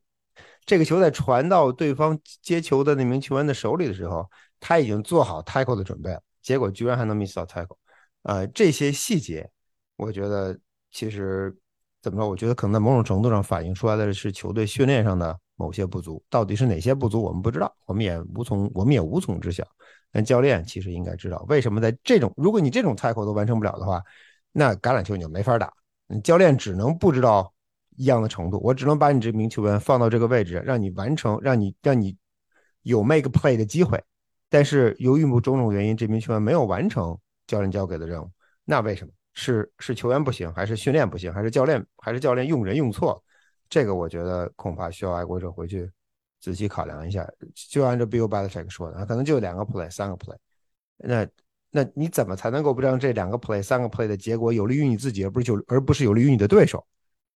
[0.66, 4.26] 这个球在传到对方接球的那名球员的手里的时候，
[4.60, 7.76] 他已经做好 tackle 的准备了，结果居然还能 miss 到 tackle，
[8.22, 9.50] 呃，这些细节，
[9.98, 10.58] 我觉得
[10.92, 11.54] 其实
[12.02, 12.30] 怎么说？
[12.30, 19.66] 我觉得可能在某种程度上反映出来的是球队训练上的某些不足，到底是哪些不足，我们不知道，我们也无从我们也无从知晓。
[20.12, 24.02] 但教练其实应该知道，为什么在这种如果你这种 tackle 都完成不了的话，
[24.54, 25.74] 那橄榄球你就没法打，
[26.24, 27.54] 教练只能不知道。
[27.98, 32.16] 一样的程度，我只能把你这名球员放到这个位置，让你完成，让你让你
[32.84, 34.02] 有 make play 的机会。
[34.50, 38.30] 但是由于某种种原因，这名球员没有完成教练交给的任务。
[38.66, 39.12] 那为什么？
[39.36, 43.20] 是是球员不行，还是训练不行，还是教练还是教练用人用错？
[43.68, 45.90] 这个我觉得恐怕需要爱国者回去
[46.40, 47.28] 仔细考量一下。
[47.56, 50.36] 就按照 Bill Belichick 说的，可能就两个 play，三个 play。
[50.98, 51.28] 那
[51.72, 56.86] 那你怎么才能够不让这两个 play、三个 play 的结果有利于你自己，而不是就而不是有利于你的对手？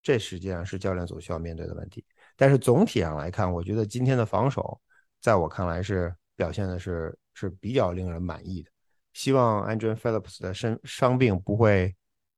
[0.08, 2.02] 这实际上是教练组需要面对的问题，
[2.34, 4.80] 但是总体上来看，我觉得今天的防守，
[5.20, 8.70] 在我看来是表现的是是比较令人满意的。
[9.12, 11.94] 希望 Andrew Phillips 的身伤病不会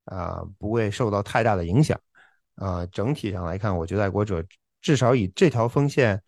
[0.07, 1.97] 啊不会受到太大的影响
[2.57, 2.85] 啊。
[2.87, 4.45] 整体上来看，我觉得爱国者
[4.81, 6.21] 至少以这条锋线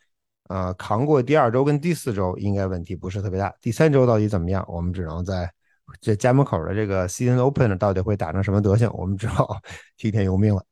[0.44, 3.52] 啊扛过第二周跟第四周，应该问题不是特别大。
[3.60, 5.52] 第三周到底怎么样，我们只能在
[6.00, 9.60] 这家门口的这个 Season Open 到底会打成什么德行，我们只好
[9.96, 10.64] 听天由命了。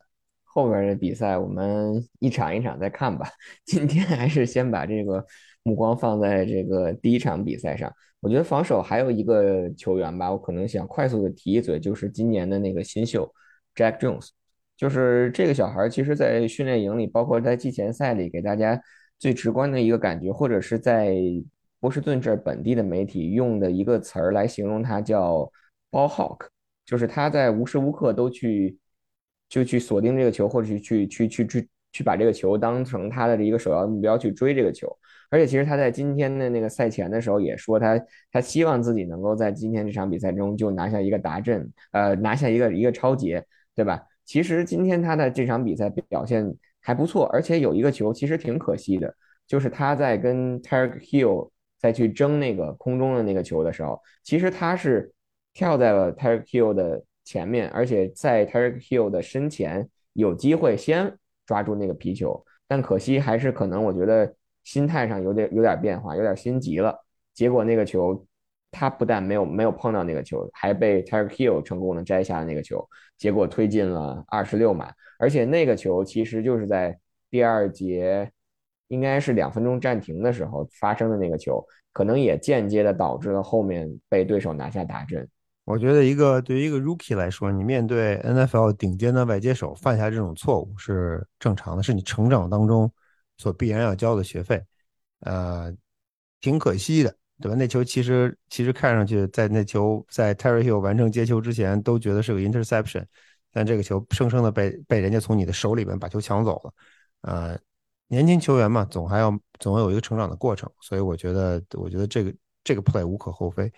[0.52, 3.28] 后边的比赛我们一场一场再看吧。
[3.64, 5.24] 今天还是先把这个
[5.62, 7.92] 目光放在这个第一场比赛上。
[8.20, 13.32] 我觉得防守还有一个球员吧，我可能想快速的提一嘴，就是今年的那个新秀
[13.74, 14.28] Jack Jones。
[14.76, 18.80] 就是这个小孩其实在训练营里，包括在季前赛里，给大家
[19.18, 21.14] 最直观的一个感觉，或者是在
[21.78, 25.50] 波士顿这本地的媒体用的一个词儿来形容他，叫
[25.90, 26.46] “ball hawk”，
[26.84, 28.78] 就是他在无时无刻都去
[29.50, 34.88] 就去锁定这个球，或者去去去去去去把这个球当成他的一个首要目标去追这个球。
[35.28, 38.00] 而且其实他在今天的那个赛前的时候也说，他
[38.32, 44.02] 他希望自己能够在今天这场比赛中就拿下一个达阵，呃，拿下一个一个超节，对吧？
[44.24, 49.14] 其实今天他的这场比赛表现还不错，而且有一个球其实挺可惜的，
[49.46, 55.12] 就是他在跟 Tarek Hill 再去争那个空中的那个球的时候，其实他是
[55.52, 64.35] 跳在了 Tarek Hill 的前面，而且在 Tarek Hill 的身前有机会先抓住那个皮球，但可惜还是可能我觉得。
[64.62, 66.94] 心态上有点有点变化，有点心急了。
[67.33, 68.24] 结果那个球，
[68.70, 74.92] 他不但没有没有碰到那个球，还被 Tyreek Hill 成功的摘下了那个球，结果推进了二十六码。
[75.18, 76.96] 而且那个球其实就是在
[77.30, 78.30] 第二节，
[78.88, 85.26] 应该是两分钟暂停的时候发生的那个球，可能也间接的导致了后面被对手拿下打阵。
[85.70, 92.92] 我觉得一个对于一个 Rookie 来说，你面对 NFL 顶尖的外接手犯下这种错误是正常的，是你成长当中。
[93.42, 94.62] 所必然要交的学费，
[95.20, 95.74] 呃，
[96.42, 97.56] 挺可惜的，对吧？
[97.56, 103.02] 那球其实其实看上去，在那球在 Terry Hill 完成接球之前，都觉得是个 interception，
[103.50, 106.74] 但这个球生生的被被人家从你的手里边把球抢走了。
[107.22, 107.59] 呃，
[108.09, 113.72] 年轻球员嘛，总还要总要有一个成长的过程，所以我觉得我觉得这个这个 play 无可厚非。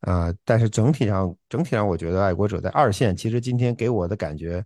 [0.00, 4.64] 啊，但是整体上整体上，我觉得爱国者在二线，其实今天给我的感觉，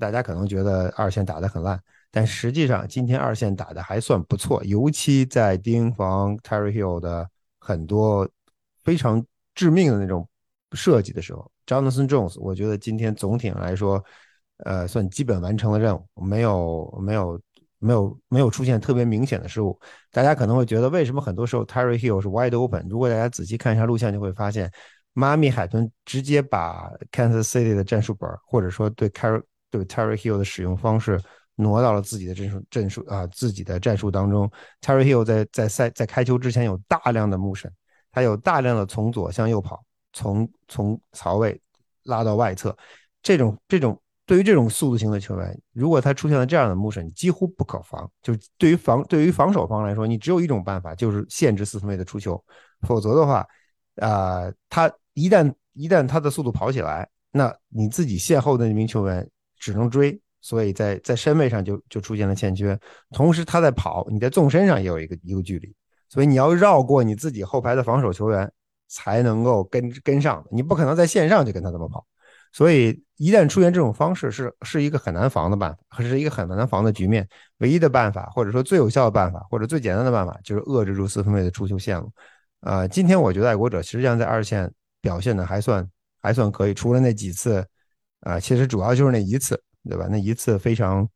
[0.00, 1.80] 大家可能觉得二线打得很烂。
[2.10, 7.28] 但实际上，今天二线打的还算不错，尤其在盯防 Terry Hill 的
[7.58, 8.28] 很多
[8.82, 10.28] 非常致命的那种
[10.72, 14.02] 设计的时候，Jonathan Jones，我觉得今天总体上来说，
[14.64, 17.40] 呃，算基本完成了任务，没有没有
[17.80, 19.76] 没有没有出现特别明显的失误。
[20.12, 22.86] 大家可能会觉得，为什么很多时候 Terry Hill 是 wide open？
[22.88, 24.70] 如果大家仔细看一下录像，就会发现，
[25.12, 31.20] 妈咪海豚直接把 Kansas City 的战术本，或者说对 Terry 对 Terry Hill 的使用方式。
[31.56, 34.50] 挪到了自己的战术战术啊，自己的战术当中。
[34.80, 37.68] Terry Hill 在在赛在开球之前有大量的 motion，
[38.10, 41.60] 他有大量的从左向右跑，从从槽位
[42.04, 42.74] 拉到外侧。
[43.22, 48.08] 这种这种对于这种速度型的球员，如果他出现了这样的 motion，几乎不可防。
[48.22, 52.40] 就是对于防对于防守方来说，你只有一种办法，就是限制四分卫的出球。
[52.82, 53.44] 否则的话，
[53.96, 60.16] 啊，他一旦一旦他的速度跑起来，那你自己线后的那名球员只能追。
[60.40, 62.78] 所以在在身位上就就出现了欠缺，
[63.10, 65.74] 同时他在跑，你在纵身上也有一个一个距离，
[66.08, 68.48] 所以你要绕过你自己后排的防守球员
[68.86, 72.06] 才能够跟跟上，你不可能在线上就跟他这么跑，
[72.52, 77.28] 所以一旦出现这种方式，是是一个很难防的办法，是一个很难防的局面。
[77.58, 82.10] 唯一的办法，或者说最有效的办法，或者最简单的办法，就是遏制住四分卫的出球线路。
[82.60, 85.88] 呃，今天我觉得爱国者实际上在二线表现的还算
[86.20, 87.66] 还算可以，除了那几次，
[88.20, 89.60] 啊，其实主要就是那一次。
[89.88, 90.06] 对吧？
[90.10, 91.08] 那一次非常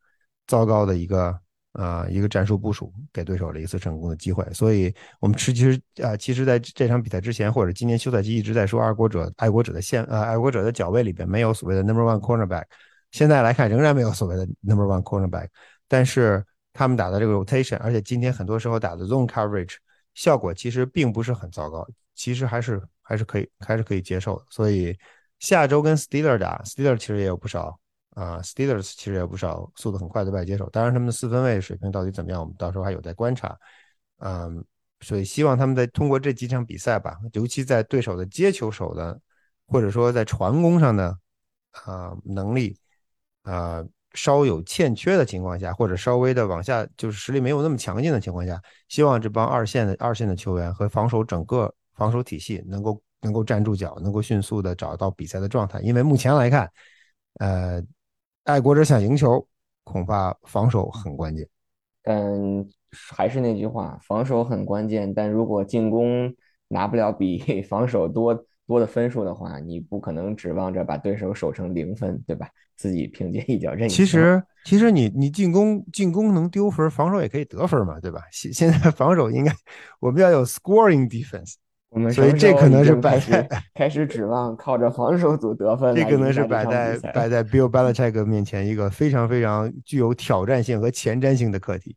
[0.46, 1.38] 糟糕的一个
[1.74, 4.44] 啊一个战术部署，给对手了一次成功的机会。
[4.52, 12.64] 所以，我们其实啊，其实在这场比赛之前，或者今年休赛期一直在说，爱国者爱国者的线呃爱国者的脚位里边没有所谓的 number one cornerback。
[13.10, 15.48] 现在来看，仍然没有所谓的 number one cornerback。
[15.86, 19.76] 但是他们打的这个 rotation，而且今天很多时候打的 zone coverage
[20.14, 24.44] 效果其实并不是很糟糕，其实还是还是可以还是可以接受的。
[24.48, 24.96] 所以
[25.38, 27.78] 下周跟 Steeler 打，Steeler 其实也有不少。
[28.14, 33.58] 啊，Steelers 其实有不少速度很快的外接手，当然他们的四分卫水平到底怎么样，我们到时候还有待观察。
[34.18, 34.64] 嗯，
[35.00, 39.20] 所以希望他们在通过这几场比赛吧，尤其在对手的接球手的，
[39.66, 41.18] 或者说在传攻上的
[41.72, 42.78] 啊能力
[43.42, 56.70] 啊稍有欠缺的情况下，或者稍微的往下就是实力没有那么强劲的情况下，希望这帮二线的二线的球员和防守整个防守体系能够能够站住脚，能够迅速的找到比赛的状态，因为目前来看，
[57.40, 57.82] 呃。
[58.44, 59.46] 爱国者想赢球，
[59.84, 61.48] 恐怕防守很关键。
[62.02, 62.22] 但
[63.08, 65.12] 还是那句话，防守很关键。
[65.14, 66.34] 但如果进攻
[66.68, 72.48] 拿不了比 防守多多的分数的话，你不可能指望着把对手守成零分，对吧？
[72.76, 73.92] 自己凭借一脚任意。
[73.92, 78.20] 其实，其实你你进攻进攻能丢分，防守也可以得分嘛，对吧？
[78.30, 79.50] 现现在防守应该
[80.00, 81.54] 我们要有 scoring defense。
[82.12, 85.94] 所以这可能是摆在开始指望靠着防守组得分。
[85.94, 91.96] 这可能是摆在摆在 Bill Belichick 面前一个非常非常具有挑战性和前瞻性的课题。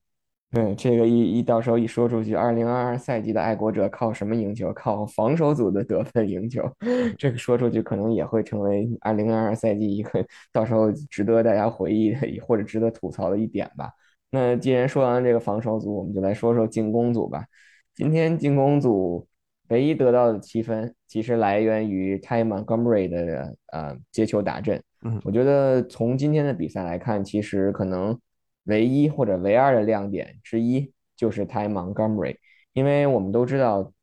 [0.50, 4.72] 对，这个一一到时候一说出去，二零二二赛季的爱国者靠什么赢球？
[4.72, 6.64] 靠防守组的得分赢球。
[7.20, 13.90] 这个说出去可能也会成为二零二二赛季一个到时候值得大家回忆的或者值得吐槽的一点吧。
[14.32, 17.44] 那既然说完这个防守组，我们就来说说进攻组吧。
[17.94, 19.28] 今天进攻组
[19.70, 24.82] 唯一得到的七分，其实来源于 Ty Montgomery 的呃接球打阵。
[25.04, 28.20] 嗯，我觉得从今天的比赛来看，其实可能。
[28.68, 32.36] 唯一或者唯二的亮点之一就是 Ty Montgomery，
[32.74, 33.94] 因为我们都知道，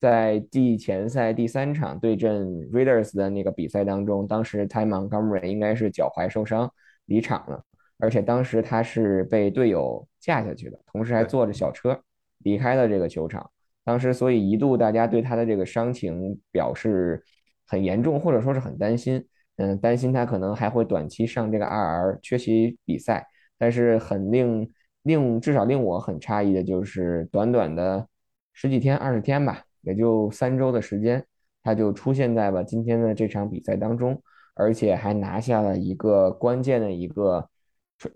[0.00, 6.68] 在季前赛第三场对阵 Raiders 的那个比赛当中，当时 Ty Montgomery 应该是脚踝受伤
[7.04, 7.62] 离场了，
[7.98, 11.96] 而且当时他是被队友架下去的，同时还坐着小车
[12.38, 13.48] 离开了这个球场。
[13.84, 17.22] 当时所以一度大家对他的这个伤情表示
[17.66, 19.24] 很严重，或者说是很担心，
[19.56, 23.26] 嗯，担心他可能还会短期上这个 RR 缺席比赛。
[23.58, 28.06] 但是很令令至少令我很诧异的就是，短短的
[28.52, 31.24] 十几天、二十天吧，也就三周的时间，
[31.62, 34.22] 他就出现在了今天的这场比赛当中，
[34.54, 37.48] 而且还拿下了一个关键的一个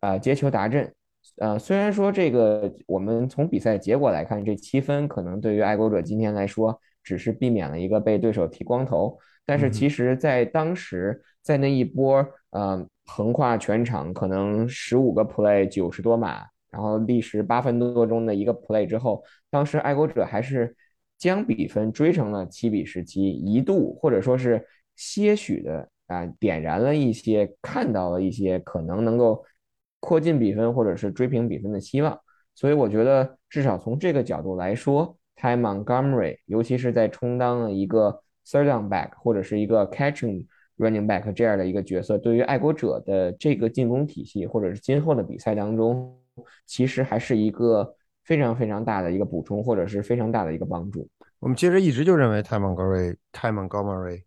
[0.00, 0.94] 呃接球达阵。
[1.37, 12.87] 呃，虽然说这个我们从比赛结果来看，这七分可能对于爱国者今天来说只是避免了一个被对手剃光头，但是其实在当时在那一波呃。
[13.06, 20.74] 横跨全场，可能十五个 play 九十多码，然后历时八分多钟的一个 play 之后，当时爱国者还是
[21.18, 29.44] 将比分追成了七比十七，一度或者说是些许的啊点燃了一些，看到了一些可能能够
[30.05, 32.19] 扩进比分或者是追平比分的希望。
[32.55, 40.47] 所以我觉得至少从这个角度来说，Ty Montgomery，尤其是在充当了一个 third down back 或者是一个 catching。
[40.77, 46.12] running back 这样的一个角色，对于爱国者的这个进攻体系，或者是今后的比赛当中，
[46.67, 51.09] 其实还是一个非常非常大的一个补充，或者是非常大的一个帮助。
[51.38, 54.21] 我们其实一直就认为泰蒙格瑞、泰蒙高曼瑞，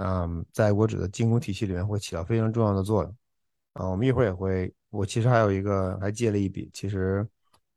[0.00, 3.14] 嗯，在爱国者的进攻体系里面会起到非常重要的作用。
[3.74, 7.26] 啊，我们一会儿也会，我其实还有一个还借了一笔，其实，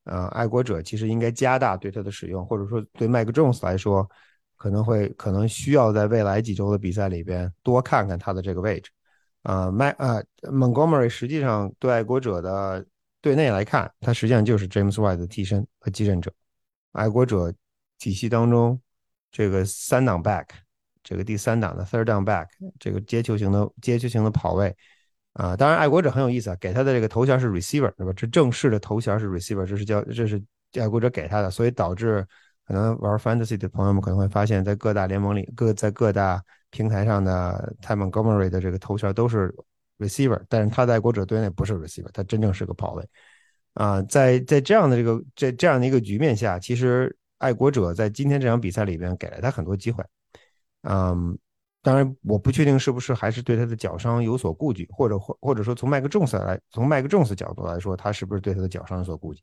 [0.04, 4.10] 呃，爱国者其实应该加大对他的使用，或者说对麦克 Jones 来说。
[4.56, 8.90] 可能会可能需要在未来几周的比赛里边多看看他的这个位置，
[9.42, 12.86] 啊，麦啊，Montgomery 实际上对爱国者的
[13.20, 16.32] 队内来看，他实际上就是 James White 的替身和继任者。
[16.94, 17.54] 爱国者
[17.98, 18.80] 体系当中，
[19.34, 20.46] 这个三档 back，
[21.04, 22.48] 这个第三档的 third down back，
[22.80, 24.74] 这个接球型的接球型的跑位，
[25.34, 28.14] 啊，当然爱国者很有意思啊，给他的这个头衔是 receiver，对吧？
[28.16, 30.42] 这正式的头衔是 receiver，这是叫这是
[30.80, 32.26] 爱国者给他的，所以导致。
[32.66, 39.54] 可能玩 fantasy 的朋友们可能会发现，在各大联盟里，各在各大平台上的 Ty Montgomery 的这个头衔都是
[40.00, 43.06] receiver，但是他在爱国者队内不是 receiver，他真正是个跑位。
[43.74, 50.02] 啊，在在这样的这个这这样的一个局面下，其实爱国者在今天这场比赛里边给了他很多机会。
[50.84, 51.38] 嗯，
[51.84, 59.42] 当然我不确定是不是还是对他的脚伤有所顾忌，或者或或者说从麦克仲斯来从麦克仲斯角度来说，他是不是对他的脚伤有所顾忌？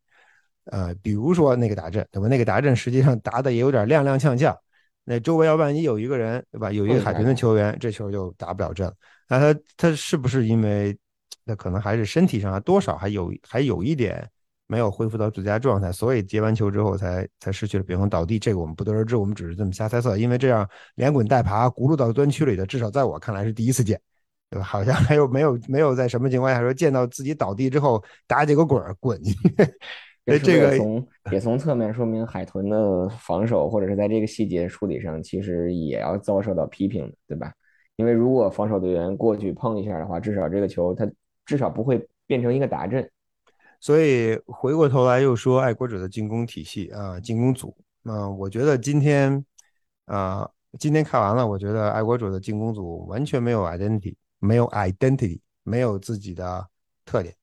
[0.65, 2.29] 呃，比如说那个达阵，对吧？
[2.29, 4.57] 那个达阵实际上打的也有点踉踉跄跄，
[5.05, 6.73] 那周围要万一有一个人，对吧？
[6.73, 8.91] 有一个海豚的球员，这球就打不了阵。
[9.29, 10.97] 那他他是不是因为
[11.45, 14.29] 那可能还是身体上多少还有还有一点
[14.71, 18.39] 没有恢复到最佳状态，所以接完球之后才才失去了平衡倒地？
[18.39, 20.17] 这个我们不得而知，我们只是这么瞎猜测。
[20.17, 24.01] 因为这样连滚带爬轱辘到端区里的，至少在我看来是第一次见，
[24.49, 24.65] 对吧？
[24.65, 29.41] 好像还有没有没有在什么情况下说见到自己倒地之后打几个滚滚进去。
[30.39, 37.53] 这个从也从侧面说明海豚的防守，或者是在这个细节处理上，其实也要遭受到批评的，对吧？
[37.97, 41.11] 因为如果防守队员过去碰一下的话，至少这个球他
[41.45, 43.11] 至少不会变成一个打阵。
[43.81, 49.45] 所以回过头来又说爱国者的进攻体系啊，进攻组啊，我觉得今天
[50.05, 56.69] 啊，今天看完了，我觉得爱国者的进攻组完全没有 identity，没有 identity，没有自己的
[57.05, 57.35] 特点，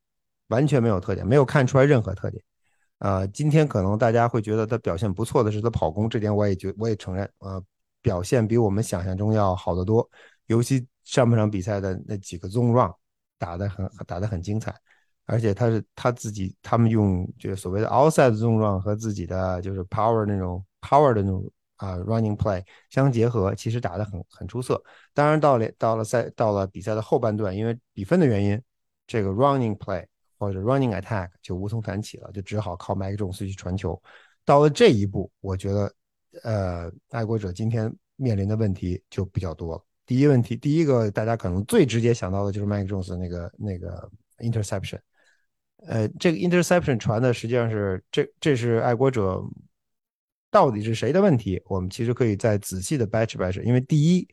[0.49, 2.43] 完全没有特点，没有看出来任何特点。
[2.99, 7.63] 呃，今天可能大家会觉得他表现不错的是他跑攻，这点我也觉我也承认，呃，
[8.01, 10.07] 表现比我们想象中要好得多。
[10.47, 12.91] 尤其上半场比赛的那几个 zone run
[13.37, 14.73] 打得很打得很精彩，
[15.27, 24.81] 而且他是他自己他们用就是所谓的 outside zone run 和自己的就是 power 那种 power 的那种啊 running play 相结合，其实打得很很出色。
[25.13, 28.59] 当然到了到了赛到了比赛的后半段，因为比分的原因，
[29.05, 30.03] 这个 running play。
[30.39, 33.99] 或者 running attack 就无从谈起了，就只好靠 m i k e Jones 去传球。
[34.45, 35.91] 到了这一步，我觉得，
[36.43, 39.83] 呃，爱国者今天面临的问题就比较多了。
[40.05, 44.07] 第一问题，第一个大家可能最直接想到的就是 m i k e Jones 那个那个
[44.37, 44.99] interception。
[45.85, 49.41] 呃，这个 interception 传的实际上是这这是爱国者
[50.49, 51.61] 到底是谁的问题？
[51.65, 54.27] 我们其实可以再仔细的掰扯掰扯，因为第一，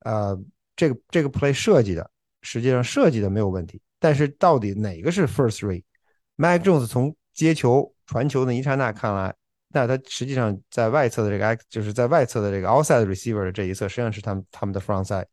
[0.00, 0.38] 呃，
[0.74, 2.10] 这个这个 play 设计的
[2.40, 9.34] 实际上设计的没有问题，但是到底哪个是 first read？Mac Jones 从接球传球的一刹那看来，
[9.68, 15.26] 那他实际上在外侧的这个 X 就是在外侧的这个 outside receiver 的这一侧，实际上是他们他们的 front side，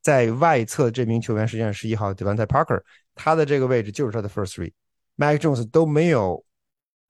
[0.00, 2.82] 在外侧这名球员实际上是一号 Devante Parker，
[3.14, 4.72] 他的这个位置就是他的 first read。
[5.16, 6.44] Mac Jones 都没有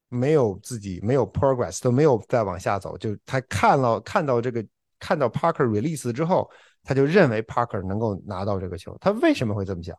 [0.09, 4.65] 没有自己没有 progress，都没有再往下走，就他看了看到这个
[4.99, 6.51] 看到 Parker release 之后，
[6.83, 8.97] 他就认为 Parker 能够拿到这个球。
[9.01, 9.97] 他为什么会这么想？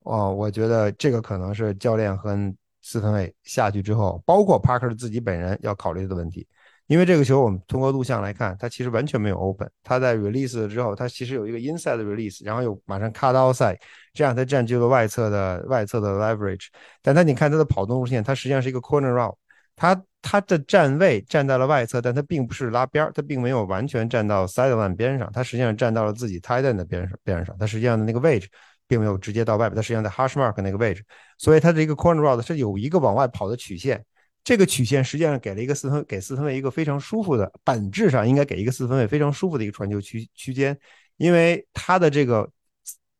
[0.00, 2.36] 哦，我觉得这个可能是教练和
[2.82, 6.46] 四分卫下去之后，包括 Parker 自己本人要考虑的问题。
[6.86, 9.68] 因为这个球，我们通过录像来看，它其实完全没有 open。
[9.82, 13.76] 它在 release 之后，它其实有一个 inside release，然后又马上 cut outside，
[14.12, 16.66] 这样它占据了外侧的外侧的 leverage。
[17.02, 19.34] 但它你看它的跑动路线，它实际上是一个 corner route。
[19.74, 27.54] 它它的站位站在了外侧，但它并不是拉边儿它并没有完全站到 sideline 边上，它实际上站到了自己 tight end 的边上边上。
[27.58, 28.48] 它实际上的那个位置
[28.86, 31.04] 并没有直接到外边，它实际上在 hash mark 那个位置。
[31.36, 34.04] 所以它的一个 corner route 是有一个往外跑的曲线。
[34.46, 40.78] 这个曲线实际上给了一个四分给四分卫一个非常舒服的，本质上应该给一个四分卫非常舒服的一个传球区区间，
[41.16, 42.48] 因为他的这个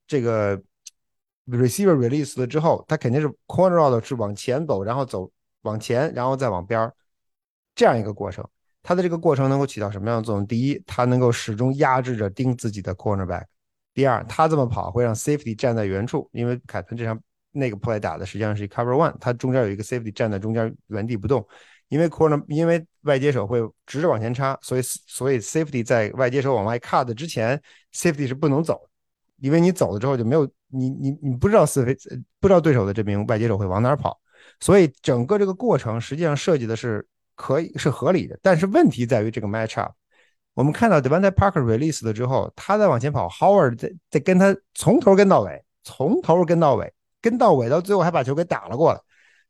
[0.07, 0.57] 这个
[1.49, 5.29] receiver release 了之后，他肯定是 corner route 是往前走，然后走
[5.63, 6.95] 往前，然后再往边儿
[7.75, 8.49] 这样一个过程。
[8.85, 10.47] 他的这个过程能够起到什么样的作用？
[10.47, 13.43] 第一，他能够始终压制着盯自己的 cornerback；
[13.93, 17.21] 第二，他这么跑会让 safety 站在原处，因为凯文这场。
[17.57, 21.47] 那个 play 打的实际上是 cover one，它中间有一个 safety 站在中间原地不动，
[21.89, 27.61] 因为 corner 因为外接手会直着往前插，所以所以 safety 在外接手往外 cut 之前
[27.93, 28.81] ，safety 是不能走，
[29.41, 31.97] 因为你走了之后就没有你你你不知道四飞
[32.41, 34.21] 不知道对手的这名外接手会往哪跑，
[34.61, 39.93] 所以整个这个过程实际上设计的是可以是合理的，但是问题在于这个 match up，
[40.55, 46.93] 我们看到 Devontae Parker release 了之后，他在往前跑，Howard 在在跟他从头跟到尾，从头跟到尾。
[47.27, 49.01] 跟到尾，到最后还把球给打了过来，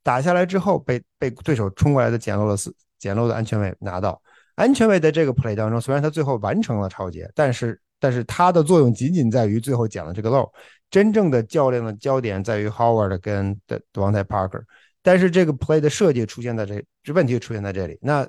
[0.02, 4.22] 打下来之后被被对手冲过来的捡漏的四捡漏的安全位拿到。
[4.54, 10.50] 安全位在这个 play 当中，虽然他最后完成了超节，但是但是他的作用仅仅在于最后捡了这个漏。
[10.90, 14.62] 真正的教练的焦点在于 Howard 跟的王泰 Parker。
[15.02, 17.98] 但是这个 play 的设计出现在这这问题出现在这里。
[18.00, 18.26] 那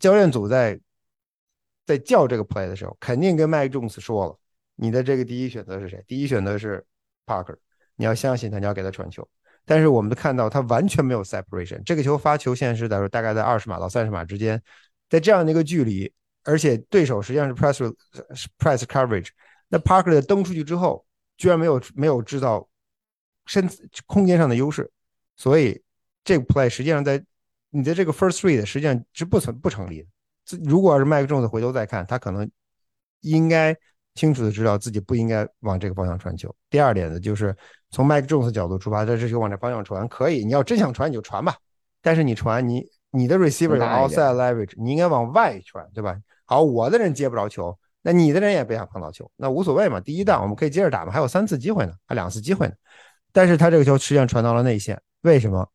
[0.00, 0.80] 教练组在
[1.84, 4.38] 在叫这个 play 的时候，肯定跟 Mike Jones 说了，
[4.76, 6.02] 你的这个第一选择是谁？
[6.06, 6.82] 第一选择是
[7.26, 7.56] Parker。
[7.96, 9.26] 你要相信他，你要给他传球。
[9.68, 11.82] 但是我们都看到他完全没有 separation。
[11.84, 14.62] 这个球发球线是在大概在二十码到三十码之间，
[15.10, 16.12] 在这样的一个距离，
[16.44, 17.92] 而且对手实际上是 press
[18.58, 19.30] press coverage。
[19.66, 21.04] 那 Parker 的蹬出去之后，
[21.36, 22.68] 居然没有没有制造
[23.46, 23.68] 身
[24.06, 24.88] 空间上的优势，
[25.36, 25.82] 所以
[26.22, 27.20] 这个 play 实际上在
[27.70, 30.08] 你的这个 first read 实际上是不成不成立的。
[30.62, 32.48] 如果要是麦克 Jones 回头再看，他可能
[33.22, 33.76] 应该
[34.14, 36.54] 清楚的知道自己不应该往这个方向传球。
[36.70, 37.52] 第二点呢，就是。
[37.90, 40.44] 从麦克 Jones 角度出发，这这球往这方向传可以。
[40.44, 41.54] 你要真想传，你就传吧。
[42.02, 46.16] 但是你传，你你的 receiver 有 outside leverage，你应该往外传，对吧？
[46.44, 50.00] 好，我的人接不着球，那你的人也别想碰到球，那无所谓嘛。
[50.00, 52.74] 第一档我们可以接着打嘛，还有三次机会呢，还两次机会呢。
[53.32, 55.68] 但是他这个球实际上传到了内线，为什么？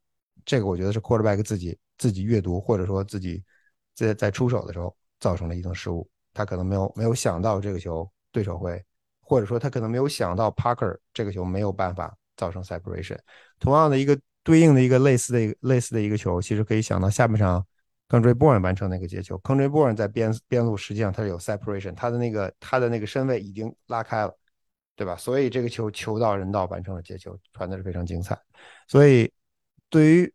[0.46, 3.44] 这个我觉得是 quarterback 自己自己阅读，或者说自己
[3.94, 6.10] 在在出手的时候造成了一定失误。
[6.34, 8.84] 他可能没有没有想到这个球对手会。
[9.32, 13.18] 或者说他可能没有想到 Parker 这个球没有办法造成 separation。
[13.60, 17.66] 同样的一个对应的一个类似的类似的一个球，其实可以想到下半场
[18.10, 19.64] c o n d r y b o r n 完成那个接球 c o n d
[19.64, 24.38] r y b o r n 在边边路实际上他是有 separation，他的那个他的那个身位已经拉开了，
[24.98, 25.16] 对吧？
[25.16, 28.38] 所以这个球球到人到完成了接球，传的是非常精彩。
[28.90, 29.32] 所以
[29.90, 30.34] 对于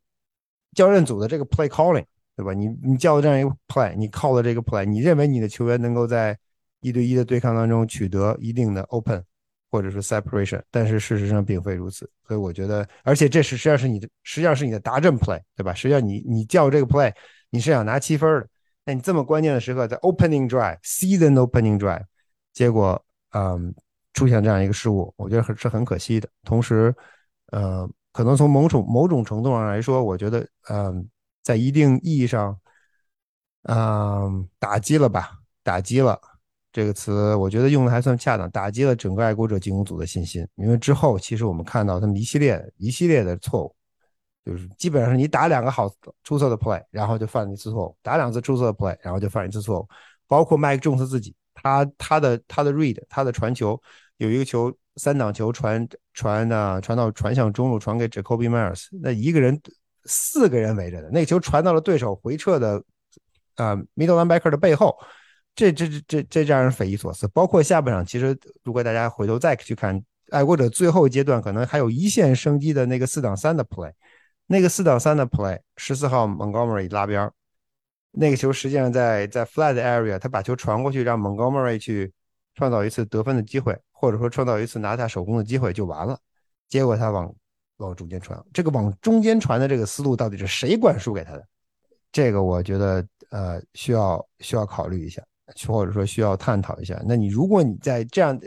[0.72, 2.54] 教练组的这个 play calling，对吧？
[2.54, 6.38] 你你叫了这样一个 play，你靠的这个 play，你认为你的球员能够在
[6.80, 9.22] 一对一的对抗当中取得一定的 open
[9.70, 15.74] 或者是 separation，但是事实上并非如此，所以我觉得，而且这是实际上是你的，实际上是你的达阵 play，对吧？
[15.74, 17.12] 实际上你你叫这个 play，
[17.50, 18.48] 你是想拿七分的，
[18.84, 22.04] 那你这么关键的时刻，在 opening drive，season opening drive，
[22.52, 23.74] 结果嗯
[24.14, 26.28] 出现这样一个失误，我觉得是很可惜的。
[26.44, 26.94] 同时，
[27.52, 31.06] 呃，可能从某种某种程度上来说，我觉得嗯
[31.42, 32.58] 在一定意义上，
[33.64, 35.32] 嗯打击了吧。
[35.62, 36.20] 打击了
[36.76, 38.50] 这个词，我觉得用的还算恰当。
[38.50, 43.74] 打击了整个爱国者进攻组的信心，因为之后其实我们看到他们一系列一系列的错误，
[44.44, 45.90] 就是基本上是你打两个好
[46.22, 49.88] 出色的 play，然后就犯了一次错误；打两次出色的 play，然后就犯一次错误。
[50.28, 53.80] 包括麦克· Jones 自己，他他的他的 read，他的传球
[54.18, 59.58] 有一个球三档球传传的传到传向中路，传给 Jacoby Myers，那一个人
[60.04, 62.84] 四个人围着的，那个球传到了对手回撤的
[63.54, 64.94] 啊 middle linebacker 的背后，
[65.56, 67.26] 这这这这这让人匪夷所思。
[67.28, 70.00] 包括下半场，其实如果大家回头再去看
[70.30, 73.90] 爱国者最后阶段，可能还有一线生机的那个四档三的 play，
[74.46, 77.28] 那个四档三的 play，十四号 Montgomery 拉边。
[78.18, 82.12] 那个球实际上在在 flat area，他把球传过去，让 Montgomery 去
[82.54, 86.18] 创造一次得分的机会，或者说创造一次拿下手工的机会就完了。
[86.68, 87.34] 结果他往
[87.76, 91.46] 往中间传，这个往中间传的这个思路到底是谁灌输给他的？
[92.10, 95.22] 这个我觉得呃需要需要考虑一下，
[95.66, 97.00] 或者说需要探讨一下。
[97.06, 98.38] 那你如果你在这样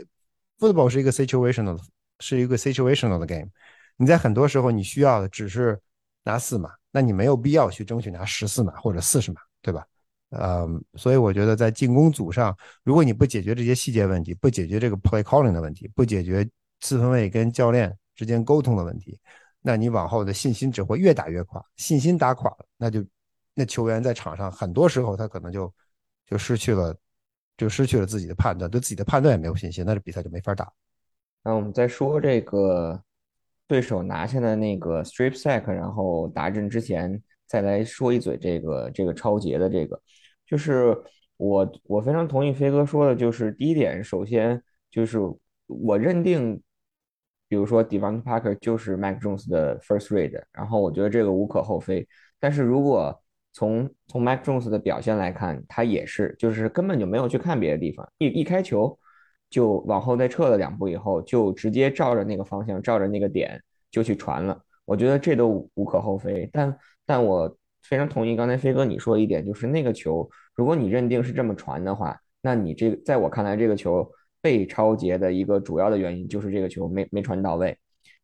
[0.58, 1.78] ，football 是一个 situational
[2.18, 3.48] 是一个 situational 的 game，
[3.96, 5.80] 你在很多时候你需要的只是
[6.24, 9.40] 拿四码，那你没有必要去争取拿十四码或者四十码。
[9.62, 9.84] 对吧？
[10.30, 16.48] 呃，所以我觉得在进攻组上，如果你不解决这些细节问题，不解决这个 play calling 的问题，不解决
[16.80, 19.20] 四分卫跟教练之间沟通的问题，
[19.60, 21.62] 那你往后的信心只会越打越垮。
[21.76, 23.04] 信心打垮了，那就
[23.52, 25.70] 那球员在场上很多时候他可能就
[26.30, 26.96] 就失去了，
[27.56, 30.72] 就失去了自己的判断，对自己的判断也没有信心，那这比赛就没法打。
[31.42, 33.02] 那我们再说这个
[33.66, 37.22] 对手拿下的那个 strip sack，然后达阵之前。
[37.50, 40.00] 再来说一嘴这个这个超节的这个，
[40.46, 40.96] 就是
[41.36, 45.18] 我我非常同意飞哥说的，就是第一点，首先就是
[45.66, 46.62] 我认定，
[47.48, 52.06] 比如说 Devon Parker 就是 Mac Jones 的 first read，然后我觉得这个无可厚非。
[52.38, 53.20] 但是如果
[53.52, 58.98] 从从 Mac Jones 的表现来看，他也是就是根本就没有去看别的地方，一一开球
[59.48, 64.60] 就往后再撤了两步以后，就直接照着那个方向，照着那个点就去传了。
[64.84, 66.76] 我觉得这都无可厚非，但。
[67.06, 74.08] 但我非常同意刚才飞哥你说一点，就是那个球，如果你认定是这么传的话，那你这个在我看来，这个球
[74.40, 77.76] 被超截的一个主要的原因就是这个球没没传到位，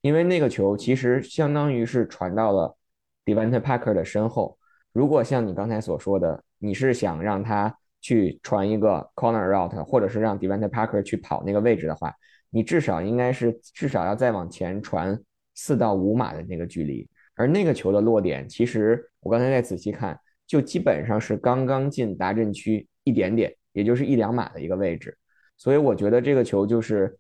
[0.02, 2.76] 因为那个球其实相当于是传到了
[3.24, 4.56] Devante Parker 的身后。
[4.96, 12.14] 如果像你刚才所说的，你是想让他去传一个 corner route，或者是让 Devante Parker 去跑那个位置的话，
[12.48, 15.20] 你至少应该是至少要再往前传
[15.54, 17.06] 四到五码的那个距离。
[17.34, 25.14] 而那个球的落点，其实我刚才再仔细看，就基本上是刚刚进达阵区一点点，也就是一两码的一个位置。
[25.58, 27.14] 所以我觉得这个球就是，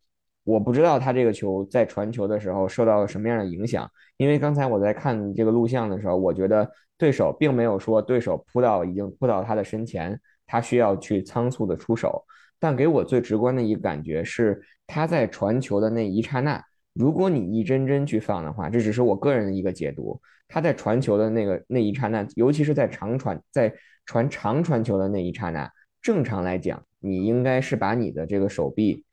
[0.46, 3.90] 我不知道他这个球在传球的时候受到了什么样的影响。
[4.16, 12.24] 因为刚才我在看这个录像的时候，我觉得对手并没有说对手扑到已经扑到他的身前，他需要去仓促的出手。
[12.60, 16.62] 但给我最直观的一个感觉是，他在传球的那一刹那。
[16.94, 20.18] 如果你一帧帧去放的话，这只是我个人的一个解读。
[20.48, 23.74] 他在传球的那个那一刹那，尤其是在长传在
[24.06, 25.68] 传长传球的那一刹那，
[26.00, 29.04] 正常来讲，你应该是把你的这个手臂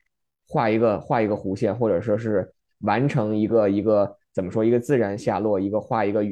[0.46, 6.24] 画一个画一个弧线，或者说是完成一个一个怎么说一个自然下落，一个画一个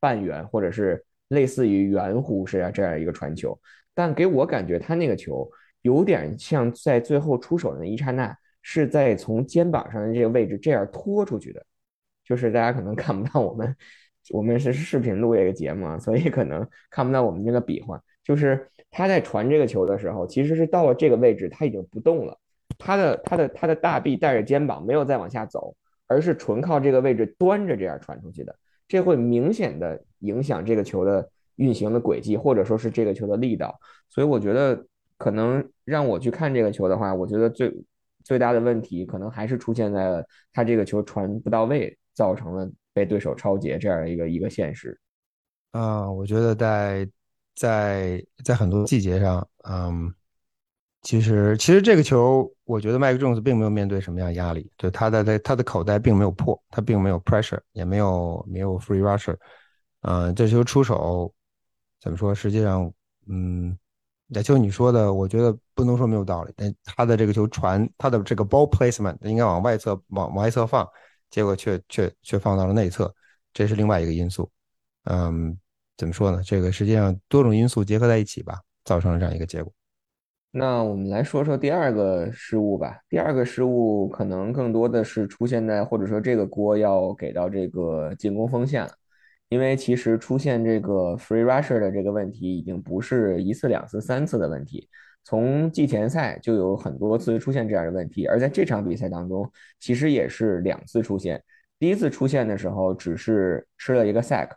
[0.00, 3.58] 半圆，或者是类似于圆弧式啊这样一个传球。
[3.94, 5.50] 但给我感觉他那个球
[5.82, 8.36] 有点像在最后出手的那一刹那。
[8.68, 11.64] 是在从肩膀上的这个位置这样拖出去的，
[12.24, 13.76] 就是大家可能看不到我们，
[14.30, 18.02] 我们是视频录这个节目啊，所以可能看不到我们这个比划。
[18.24, 22.36] 就是他在传这个球的时候，其实是到了这个位置，他已经不动了，
[22.78, 25.74] 他的他的他的大臂带着肩膀没有再往下走，
[26.06, 28.54] 而是纯靠这个位置端着这样传出去的，
[28.88, 33.78] 这会明显的影响这个球的运行的轨迹，或者说是这个球的力道。
[34.08, 34.86] 所以我觉得
[35.18, 37.72] 可能让我去看这个球的话，我觉得最。
[38.24, 44.98] 最大的问题可能还是出现在了他这个球传不到位，造成了被对手超截这样一个一个现实。
[45.70, 47.08] 啊，我觉得在
[47.54, 50.12] 在在很多细节上，嗯，
[51.06, 59.36] 其实其实这个球，我觉得麦克琼斯并没有面对什么样压力，就他的他他的口袋并没有破，他并没有 pressure，也没有没有 free rusher。
[60.00, 61.32] 嗯，这球出手
[62.00, 62.34] 怎么说？
[62.34, 62.92] 实际上，
[63.28, 63.78] 嗯。
[64.30, 66.52] 也就你说的，我觉得不能说没有道理。
[66.56, 70.84] 但他的这个球传，他的这个 ball placement 应该往外侧、往往外侧放，
[71.30, 73.14] 结果却却却放到了内侧，
[73.54, 74.50] 这是另外一个因素。
[75.04, 75.56] 嗯，
[75.96, 76.42] 怎么说呢？
[76.44, 79.72] 这个实际上多种因素结合在一起吧，造成了这样一个结果。
[80.50, 82.98] 那我们来说说第二个失误吧。
[83.10, 88.90] 第二个失误可能更多的是出现在，或者说这个锅要给到这个进攻锋线了。
[89.48, 94.88] 因为其实出现这个 free rusher 的这个问题已经不是一次两次三次的问题，
[95.22, 101.40] 从季前赛就有很多次出现这样的问题，而在这场比赛当中，其实也是两次出现。
[101.78, 104.48] 第一次出现的时候只是吃了一个 sack，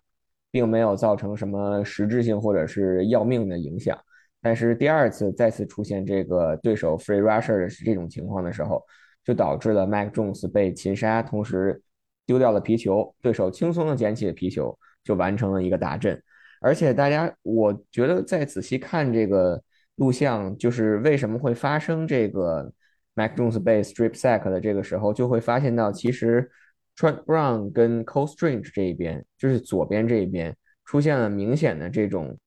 [0.50, 3.96] 并没有造成什么实质性或者是要命的影响。
[4.42, 8.82] 但是第二次再次出现这个对手 free rusher 的这种情况的时候，
[9.24, 11.82] 就导致了 Mac Jones 被擒杀，同时
[12.26, 16.22] 丢掉了皮球，对手轻松的捡起了皮球，就完成了一个达阵。
[16.62, 19.62] 而且大家，我觉得再仔细看这个
[19.96, 22.72] 录像，就是为什么会发生这个
[23.14, 26.50] Mac Jones 被 strip sack 的这个时候，就会发现到其实
[26.96, 32.38] Trent Brown 跟 Cole Strange 这一边，就是左边这一边出现了明显的这种，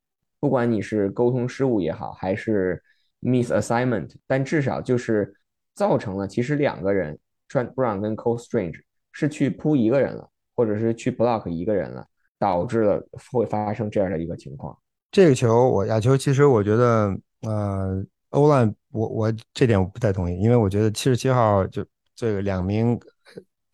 [0.42, 2.82] 不管你是沟通失误也好，还是
[3.20, 5.32] miss assignment，但至少就是
[5.74, 7.16] 造成了其实两个人
[7.48, 8.80] Trent Brown 跟 Cole Strange
[9.12, 12.04] 是去扑一个人了，或者是去 block 一个人了。
[12.42, 14.76] 导致了会发生这样的一个情况。
[15.12, 21.86] 这个球，我亚球，其实我觉得，呃，欧兰，我我这点我不太同意，因为我觉得七十七号就
[22.16, 22.98] 这个两名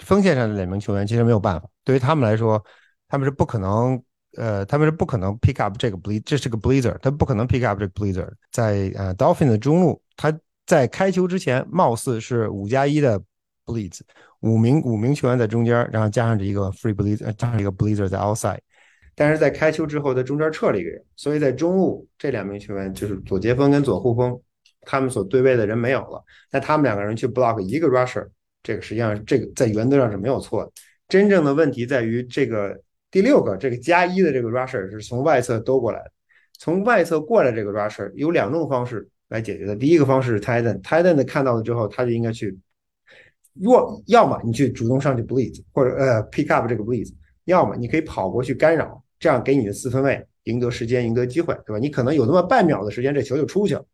[0.01, 2.63] 锋线上的两名球员，其实没有办法，对于他们来说，
[3.09, 4.03] 他们是不可能，
[4.39, 10.33] 呃，他们是不可能 pick up 这个 ble，这是个 blazer，他不可能 pick up 这个 blazer，在呃 dolphin 的中路，他
[10.65, 13.21] 在开球之前，貌似是五加一的
[13.67, 14.01] blaze。
[14.41, 18.61] 五名五名球员在中间，然后加上这一个 free blazer，加上一个 blazer 在 outside，
[19.17, 24.41] 但是在开球之后，在中间撤了一个人，所以在中路这两名球员就是左接锋跟左护锋，
[24.83, 28.29] 他们所对位的人没有了，那他们两个人去 block 一个 rusher，
[28.63, 30.71] 这个实际上这个在原则上是没有错的。
[31.09, 32.81] 真正的问题在于这个
[33.11, 36.13] 第六个这个加一的这个 rusher 是从外侧兜过来的，
[36.59, 42.59] 从外侧过来这个 rusher 有两种方式来解决的，第一个方式是 titan，titan 看到了之后，他就应该去。
[43.61, 47.13] 若要么你去主动上去 blitz，或者呃 pick up 这个 blitz，
[47.45, 51.79] 要么你可以跑过去干扰，这样给你的四分卫赢得时间、赢得机会，对吧？
[51.79, 53.85] 你可能有那么半秒的时间，这球就出去了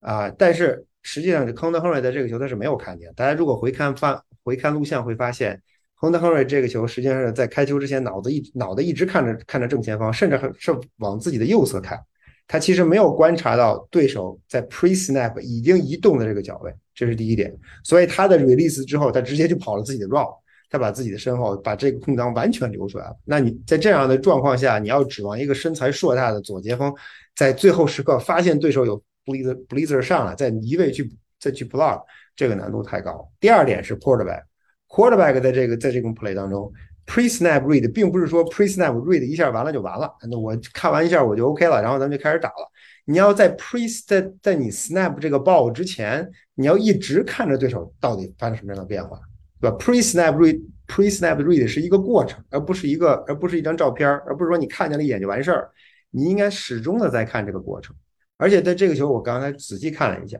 [0.00, 0.30] 啊！
[0.30, 3.12] 但是实际上，这亨德·亨瑞在这个球他是没有看见。
[3.14, 5.62] 大家如果回看翻回看录像，会发现
[6.00, 11.98] 亨德·亨瑞这个球实际上是在开球之前，脑子一脑袋一直看着看着正前方，甚至是往自己的右侧看。
[12.46, 17.52] 他其实没有观察到对手在 pre snap 已经移动的这个脚位，这是第一点。
[17.82, 20.34] 所以他的 release 之后，他直接就跑了自己的 route，
[20.70, 23.16] 他把自己的身后把这个空档完全留出来了。
[23.24, 26.94] 那你在这样的状况下，你要指望一个身材硕大的左接锋
[27.34, 32.02] 在最后时刻发现对手有 blazer blazer 上来，再移位去再去 block，
[32.34, 33.28] 这个难度太高。
[33.40, 34.44] 第二点是 port back
[34.88, 36.72] Quarterback 在这个在这种 play 当中。
[37.06, 42.70] Pre snap read 并不是说 pre snap read 一下完了就完了，那我看完一下我就 OK 了，然后咱们就开始打了。
[43.06, 49.18] 你要在 pre 在在你 snap 这个 ball 之前，你要一直看着对手到底发生什么样的变化，
[49.58, 55.70] 对吧？Pre snap read pre snap read 是一个过程，而不是一个而不是一张照片，而不是说你看见了一眼就完事儿。
[56.10, 57.96] 你应该始终的在看这个过程。
[58.36, 60.38] 而且在这个球，我刚才仔细看了一下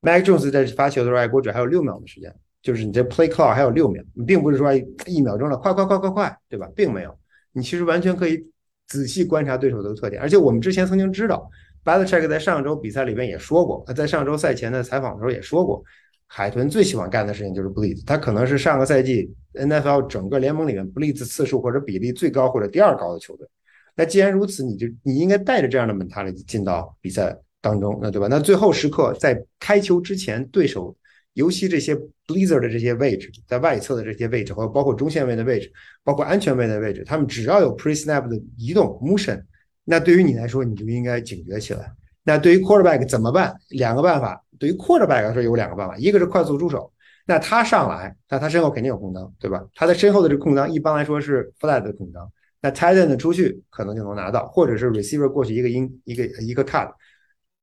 [0.00, 2.34] ，Mac Jones 在发球的时候，爱国者还有六秒的时间。
[2.60, 4.74] 就是你这 play clock 还有六秒，你并不是说
[5.06, 6.68] 一秒钟了，快快快快快，对吧？
[6.74, 7.16] 并没有，
[7.52, 8.44] 你其实完全可以
[8.86, 10.20] 仔细观察对手的特点。
[10.20, 11.48] 而且我们之前曾经知道
[11.84, 15.82] ，Belichick 在上周比赛里边也说过，在上周赛前的采访的时候也说过，
[16.26, 23.46] 海豚最喜欢干的事情就是 blitz，他可能是上个赛季 NFL 整个联盟里面 blitz 次数或者比例最高或者第二高的球队。
[23.94, 28.26] 那既然如此，你就你应该带着这样的 mentality 进到比赛当中，那对吧？
[28.28, 30.94] 那最后时刻在开球之前，对手。
[31.38, 31.94] 尤其这些
[32.26, 35.72] blazer 的这些位置，在外侧的这些位置，或者包括中线位的位置，
[36.02, 39.40] 包括安全位的位置，他们只要有 pre snap 的移动 motion，
[39.84, 41.92] 那对于你来说，你就应该警觉起来。
[42.24, 43.54] 那对于 quarterback 怎么办？
[43.68, 44.44] 两个办法。
[44.58, 46.92] 对于 quarterback 来说有两个办法，一个是快速出手，
[47.24, 49.64] 那他上来，那他身后肯定有空当，对吧？
[49.76, 52.28] 他的身后的这空当一般来说是 flat 的空当，
[52.60, 56.90] 那 tight end 出去可能就能拿到，或者是 receiver 过去一个 in 一个一个 cut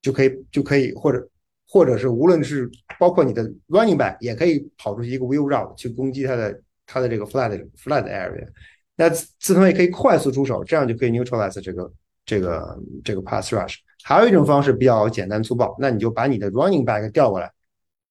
[0.01, 1.27] 就可以就可以，或者。
[1.67, 8.47] 或者是无论是包括你的 running back 也可以跑出去一个 wheel route 去攻击他的他的这个 flat flat area，
[8.95, 11.91] 那自分也可以快速出手，这样就可以 neutralize 这个
[12.25, 13.75] 这个这个 pass rush。
[14.03, 17.51] 还有一种方式比较简单粗暴，那你就把你的 running back 调过来，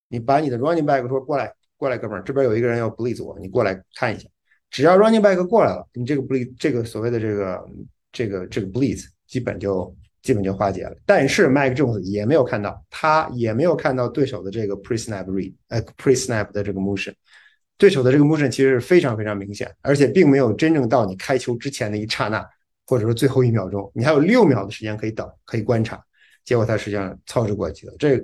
[0.09, 4.29] 你把你的 running back 说过来过来哥们儿，这边有一个人要 blitz 我，你过来看一下。
[4.71, 7.69] 只要 running back 过来了，你这个 blitz 这个所谓的这个
[8.13, 9.95] 这个这个 blitz 基本就。
[10.25, 17.13] 基本就化解了，但是 Mike Jones 也没有看到，他也没有看到对手的这个 pre snap read，呃 pre snap 的这个 motion，
[17.77, 22.43] 对手的这个 motion 其实是非常非常明显，而且并没有真正到你开球之前的一刹那，
[22.87, 26.03] 或者说最后一秒钟，你还有六秒的时间可以等，可以观察，
[26.43, 27.93] 结果他实际上操之过急了。
[27.99, 28.19] 这，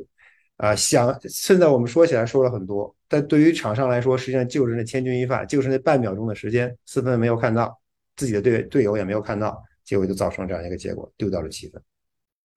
[0.57, 7.79] 啊，想现在我们说起来说了很多，但对于场上来说，实际上就是那千钧一发，就是那半秒钟的时间，四分没有看到，
[8.17, 11.83] 自己的队队友也没有看到，结果就造成这样一个结果，丢掉了七分。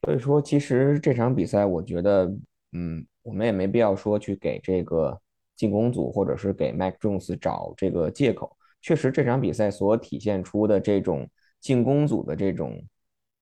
[0.03, 2.31] 所以说，其实这场比赛，我觉得，
[2.73, 5.19] 嗯，我们也没必要说去给这个
[5.55, 8.55] 进攻组或者是给 Mac Jones 找这个借口。
[8.83, 11.27] 确实，这场比赛所体现出的这种
[11.59, 12.79] 进攻组的这种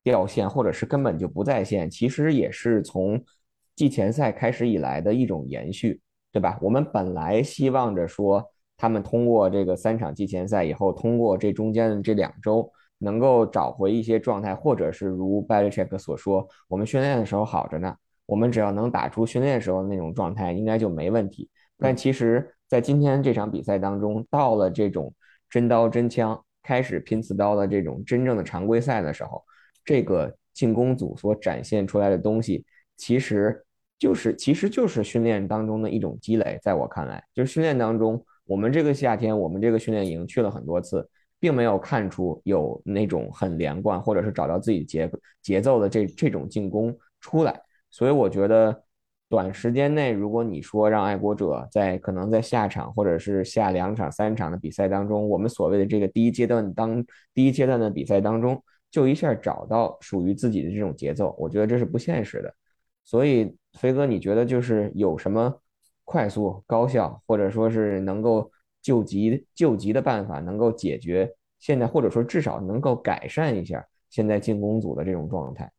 [0.04, 3.22] 掉线，或者是根本就不在线，其实也是从
[3.76, 6.00] 季前赛开始以来的一种延续。
[6.34, 6.58] 对吧？
[6.62, 8.42] 我们本来希望着说，
[8.78, 12.72] 他们通过这个三场季前赛以后，通过这中间的这两周，
[13.02, 17.96] 能够找回一些状态，或者是如 b a l i c h e c k 所说，我们训练的时候好着呢，
[18.26, 21.50] 我们只要能打出训练时候的那种状态，应该就没问题。
[21.78, 25.12] 但其实，在今天这场比赛当中，到了这种
[25.50, 29.44] 真刀真枪开始拼刺刀的这种真正的常规赛的时候，
[29.84, 32.64] 这个进攻组所展现出来的东西，
[32.98, 33.66] 其实
[33.98, 36.60] 就是其实就是训练当中的一种积累。
[36.62, 41.10] 在我看来，就是训练当中，我们这个夏天，我们这个训练营去了很多次，
[41.42, 45.12] 并没有看出有那种很连贯，或者是找到自己节
[45.42, 47.62] 节奏的这这种进攻出来。
[47.90, 48.82] 所以我觉得。
[49.32, 57.02] 短时间内，如果你说让爱国者在可能在下场或者是下两场、三场的比赛当中，我们所谓的这个第一阶段当
[57.34, 58.62] 第一阶段的比赛当中，
[58.92, 62.54] 就一下找到属于自己的这种节奏，我觉得这是不现实的。
[63.06, 65.62] 所以，飞哥，你觉得就是有什么
[66.04, 68.52] 快速、高效，或者说是能够
[68.82, 75.72] 救急救急的办法，能够解决现在，或者说至少能够改善一下现在进攻组的这种状态？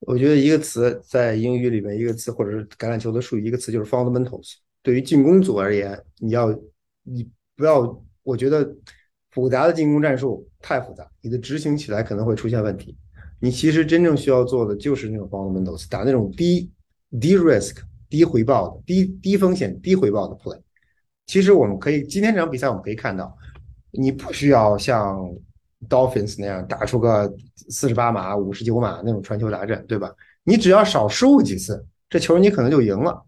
[0.00, 4.54] 我觉得一个词在英语里面，一个词或者是橄榄球的术语，一个词就是 fundamentals。
[4.82, 6.50] 对于进攻组而言，你要
[7.02, 8.76] 你不要，我觉得
[9.30, 12.96] 复杂的进攻战术太复杂，你的执行起来可能会出现问题。
[13.40, 16.70] 你其实真正需要做的就是那种 fundamentals，打那种低
[17.20, 17.78] 低 risk、
[18.08, 20.60] 低回报的、低低风险、低回报的 play。
[21.26, 23.36] 其实我们可以今天这场比赛我们可以看到，
[23.90, 25.30] 你不需要像。
[25.90, 27.32] Dolphins 那样打出个
[27.68, 30.10] 四十八码、五十九码那种传球达阵，对吧？
[30.42, 33.22] 你只要少失误几次，这球你可能就赢了，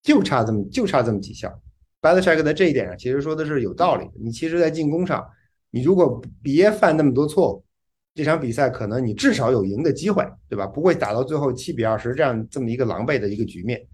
[0.00, 1.52] 就差这么就差这么几下。
[2.00, 4.12] Belichick 在这一点上其实说的是有道理的。
[4.22, 5.28] 你其实，在进攻上，
[5.70, 7.64] 你如果别犯那么多错误，
[8.14, 10.64] 这场比赛可能你至少有赢的机会，对吧？
[10.64, 13.84] 不会打到最后七比二十这样这么一个狼狈的一个局面。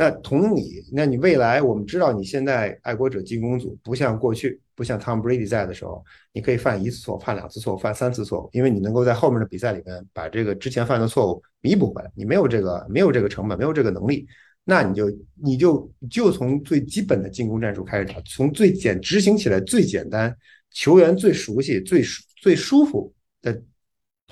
[0.00, 12.10] 那同理，那你未来我们知道，你现在爱国者进攻组不像过去，不像 Tom Brady 在的时候，你可以犯一次错，犯两次错，犯三次错误，因为你能够在后面的比赛里面把这个之前犯的错误弥补回来。
[12.14, 14.26] 你没有这个，没有这个成本，没有这个能力，
[14.64, 20.34] 那你就你就就从最基本的进攻战术开始打，从最简执行起来最简单，
[20.70, 22.02] 球员最熟悉、最
[22.40, 23.52] 最舒服的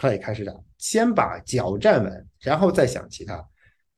[0.01, 3.47] play 开始打，先把脚站稳，然后再想其他。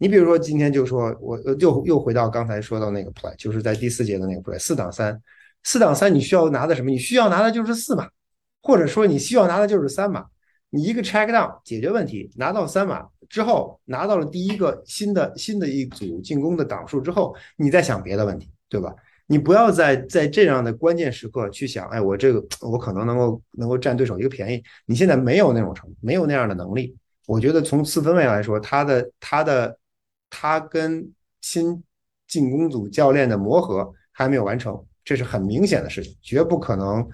[0.03, 5.21] 你比如说，今天就说，我又又回到刚才说到那个 play，就是在第四节的那个 play，四档三，
[5.63, 6.91] 四档三，你需要拿的什么？
[6.91, 8.09] 你需要拿的就是四码，
[8.63, 10.25] 或者说你需要拿的就是三码。
[10.71, 18.95] 你一个 check down 解决问题，拿到三码之后，拿到了第一个新的新的一组进攻的档数之后，你再想别的问题，对吧？
[19.27, 24.63] 你不要在在这样的关键时刻去想，哎，我这个我可能能够能够占对手一个便宜。
[24.87, 26.97] 你现在没有那种成，没有那样的能力。
[27.27, 29.77] 我觉得从四分位来说，他的他的。
[30.31, 31.13] 他跟
[31.43, 31.83] 新
[32.29, 37.07] 进攻组教练的磨合还没有完成，这是很明显的事情，绝不可能，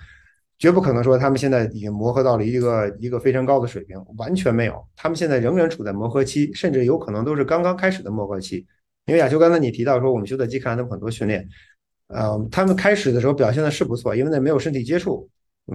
[0.59, 8.67] 绝不可能说他们现在已经磨合到了一个一个非常高的水平，完全没有，他们现在仍然处在磨合期，甚至有可能都是刚刚开始的磨合期。
[9.07, 11.49] 因为亚秋刚才你提到说，我们休赛期看他们很多训练，
[12.09, 15.29] 呃，他们开始的时候表现的是不错，因为那没有身体接触，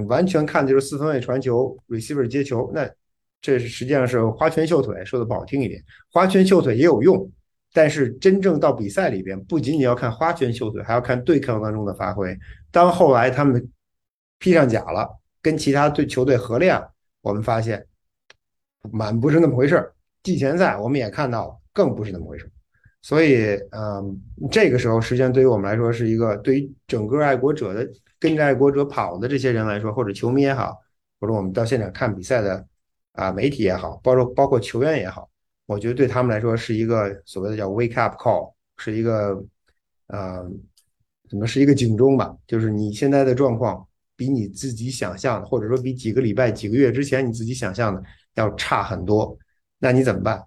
[0.07, 2.89] 完全看的就是四分卫传球，receiver 接球，那。
[3.41, 7.27] 这是实际上是花拳绣腿，说的不好听一点，花拳绣腿也有用，
[7.73, 12.37] 但是真正到比赛里边，不仅仅要看花拳绣腿，还要看对抗当中的发挥。
[12.69, 13.67] 当后来他们
[14.37, 15.09] 披上甲了，
[15.41, 16.79] 跟其他队球队合练，
[17.21, 17.83] 我们发现
[18.91, 19.91] 满不是那么回事。
[20.21, 22.47] 季前赛我们也看到，更不是那么回事。
[23.01, 24.21] 所以，嗯，
[24.51, 30.77] 这个时候实际上对于我们来说，是一个对于整个爱国者的跟着爱国者跑的这些人来说，或者球迷也好，
[31.19, 32.67] 或者我们到现场看比赛的。
[33.13, 35.29] 啊，媒体也好，包括包括球员也好，
[35.65, 39.43] 我觉得对他们来说是一个所谓的叫 wake up call，是一个
[40.07, 40.49] 呃，
[41.29, 42.33] 怎么是一个警钟吧？
[42.47, 43.85] 就是你现在的状况
[44.15, 48.01] 比你自己想象的，或者说比几个礼拜、几个月之前你自己想象的
[48.35, 49.37] 要差很多。
[49.77, 50.41] 那你怎么办？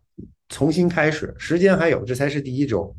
[0.49, 2.97] 重新开始，时间还有，这才是第一周。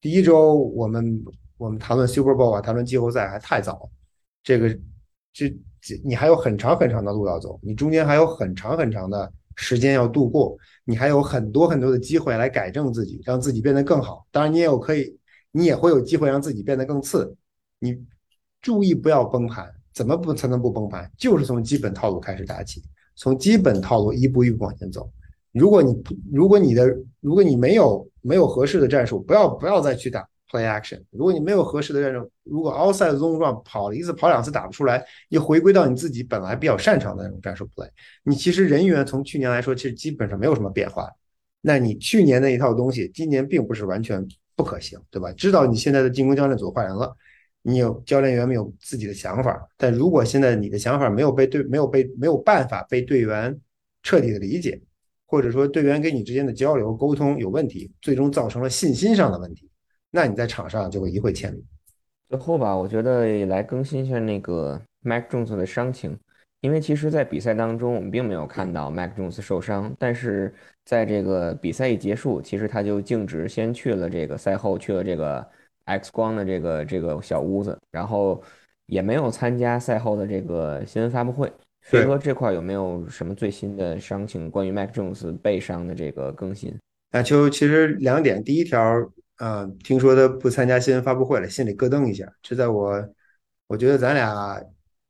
[0.00, 1.22] 第一周我们
[1.58, 3.90] 我们谈论 Super Bowl 啊，谈论季后赛还太早，
[4.42, 4.78] 这个
[5.32, 5.54] 这。
[6.04, 14.26] 你还有很长很长的路要走，你中间还有很长很长的时间要度过，你还有很多很多的机会来改正自己，让自己变得更好。
[14.30, 15.18] 当然，你也有可以，
[15.50, 17.34] 你也会有机会让自己变得更次。
[17.80, 17.98] 你
[18.60, 21.10] 注意不要崩盘，怎么不才能不崩盘？
[21.18, 22.82] 就是从基本套路开始打起，
[23.16, 25.10] 从基本套路一步一步往前走。
[25.52, 26.02] 如果你
[26.32, 26.86] 如果你的
[27.20, 30.26] 如果你没有没有合适的战术，不要不要再去打。
[30.52, 37.88] Play action，如果你没有合适的战术，如果 outside zone run 跑了一次跑两次打不出来，你回归到你自己本来比较擅长的那种战术 play，
[38.22, 41.08] 你其实人员从去年来说，其实基本上没有什么变化。
[41.62, 44.22] 那你去年那一套东西，今年并不是完全
[44.54, 45.32] 不可行，对吧？
[45.32, 47.16] 知道你现在的进攻教练组换人了，
[47.62, 53.58] 你有教练员没有自己的想法，但如果现在你的想法没有被对没有被没有办法被队员
[54.02, 54.78] 彻底的理解，
[55.24, 59.70] 或者说队员跟你之间的交流沟通有问题，最终造成了信心上的问题，
[60.12, 61.64] 那你在场上就会一会千里。
[62.28, 66.16] 最后吧，我觉得来更新一下那个 Mac Jones 的伤情。
[66.60, 70.54] 因为其实，在比赛当中，我们并没有看到 Mac Jones 受伤，但是
[70.84, 75.44] 在这个比赛一结束，其实他就径直先去了这个赛后去了这个
[75.86, 78.40] X 光的这个这个小屋子，然后
[78.86, 81.52] 也没有参加赛后的这个新闻发布会。
[81.82, 84.48] 所以说这块有没有什么最新的伤情？
[84.48, 86.72] 关于 Mac Jones 背伤的这个更新？
[87.10, 88.80] 啊，就其实两点，第一条，
[89.42, 92.32] 呃，听说他不参加新闻发布会了，心里咯噔一下。
[92.40, 93.04] 这在我，
[93.66, 94.62] 我觉得咱俩。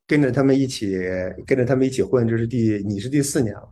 [0.04, 0.98] 跟着他们一起，
[1.46, 3.66] 跟着他们一起混，这是第你是第四年了，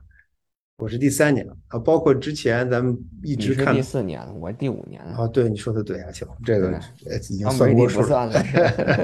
[0.79, 1.79] 我是第三年了啊。
[1.79, 5.17] 包括之前咱们一直看第四年了，我第五年了。
[5.19, 6.81] 啊，对，你说的对啊，秋，这个
[7.29, 8.33] 已经算过数了。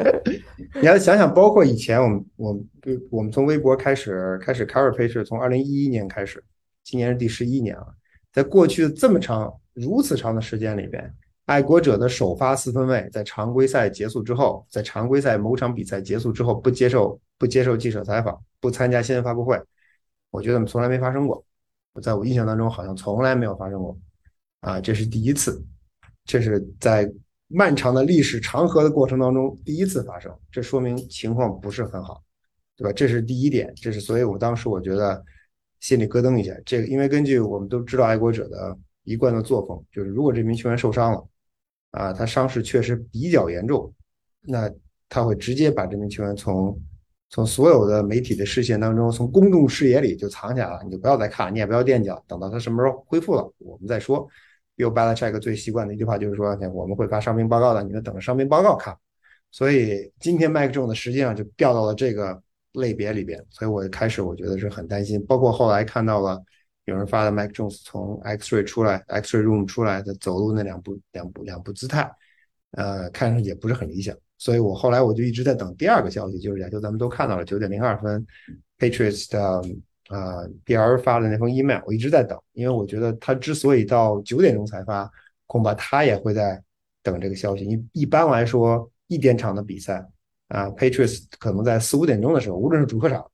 [0.81, 2.69] 你要想想，包括以前我们，我们，
[3.11, 6.43] 我们从微博开始开始 cover 配置，从二零一一年开始，
[6.85, 7.95] 今年是第十一年了，
[8.33, 11.13] 在过去这么长、如此长的时间里边。
[11.47, 19.57] 爱国者的首发四分卫在常规赛结束之后，在常规赛某场比赛结束之后不接受不接受记者采访，不参加新闻发布会，
[20.33, 21.45] 我觉得从来没发生过。
[21.93, 23.97] 我在我印象当中，好像从来没有发生过。
[24.61, 25.65] 啊，这是第一次，
[26.25, 27.09] 这是在
[27.47, 32.21] 漫长的历史长河的过程当中第一次发生，这说明情况不是很好，
[32.77, 32.93] 对吧？
[32.93, 35.25] 这是第一点，这是所以我当时我觉得
[35.79, 36.53] 心里咯噔一下。
[36.67, 41.25] 这个因为根据我们都知道爱国者的一贯的作风，就是如果这名球员受伤了。
[41.97, 43.91] 啊，他伤势确实比较严重，
[44.43, 44.71] 那
[45.09, 46.79] 他会直接把这名球员从
[47.31, 54.29] 从所有的媒体的视线当中，从公众视野里就藏起来了，你就不要再看，你也不要惦记了，等到他什么时候恢复了，我们再说。
[54.77, 58.95] Bill Belichick 最习惯的一句话就是说，我们会发伤病报告的，你们等着伤病报告看。
[59.51, 62.39] 所以今天 Mike Jones 实际上就掉到了这个
[62.73, 66.43] 类别里边，所以我开始我觉得是很担心，包括后来看到了。
[66.87, 72.09] 有人发的 Mike Jones 从 X-ray 出来，X-ray room 出来的走路那两步两步两步姿态，
[72.70, 74.16] 呃，看上去也不是很理想。
[74.39, 78.24] 所以我后来我就一直在等第二个消息，就是亚球咱们都看到了九点零二分
[78.78, 79.61] ，Patriots 的
[80.16, 85.11] 啊 BR 发的那封 email，我一直在等，因为我觉得他之所以到九点钟才发，
[85.47, 86.62] 恐怕他也会在
[87.03, 87.64] 等这个消息。
[87.64, 90.07] 一一般来说，一点场的比赛
[90.49, 93.28] 啊，Patriots 可能在四五点钟的时候，无论是主客场，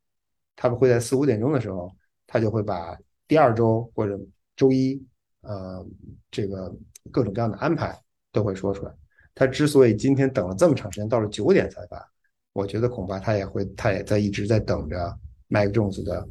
[0.56, 1.94] 他们会在四五点钟的时候，
[2.26, 2.96] 他就会把。
[3.32, 4.20] 第二周或者
[4.56, 5.02] 周一，
[5.40, 5.82] 呃，
[6.30, 6.70] 这个
[7.10, 7.98] 各种各样的安排
[8.30, 8.92] 都会说出来。
[9.34, 12.06] 他之所以今天等了这么长时间，到了九点才发，
[12.52, 15.18] 我觉得恐怕他也会，他也在一直在等着
[15.48, 16.28] Mike Jones 的，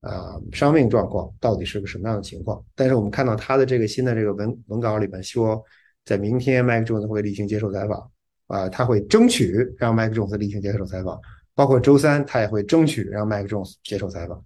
[0.00, 2.64] 呃，伤病状况到底是个什么样的情况。
[2.74, 5.62] 但是我们看到他的这个新的这个文文稿里边说，
[6.06, 8.10] 在明天 Mike Jones 会例行接受采访，
[8.46, 11.20] 啊，他会争取让 Mike Jones 例行接受采访，
[11.54, 14.42] 包括周三他也会争取让 Mike Jones 接受采访。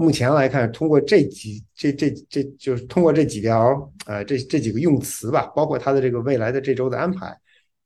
[0.00, 7.38] 目前来看，通过这几这这这就是通过这几条呃这这几个用词吧，包括他的这个未来的这周的安排，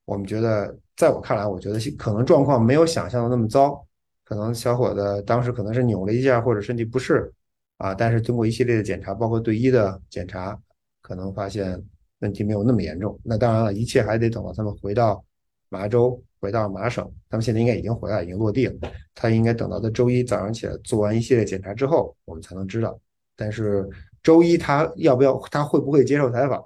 [0.04, 3.84] 我们觉得，在我看来，我觉得可能状况没有想象的那么糟，
[4.22, 7.32] 可能小伙子当时可能是扭了一下或者身体不适
[7.78, 10.56] 啊，但是通过一系列的检查，包括队医的检查，
[11.02, 11.82] 可能发现
[12.20, 13.18] 问题没有那么严重。
[13.24, 15.24] 那当然了，一切还得等到他们回到
[15.68, 16.22] 麻州。
[16.44, 18.74] 回到麻省，他们现在应该已经回来，已经落地了。
[19.14, 23.00] 他应该等到他周一早上起来做完一系列检查之后，我们才能知道。
[23.34, 23.88] 但是
[24.22, 26.62] 周一他要不要，他会不会接受采访，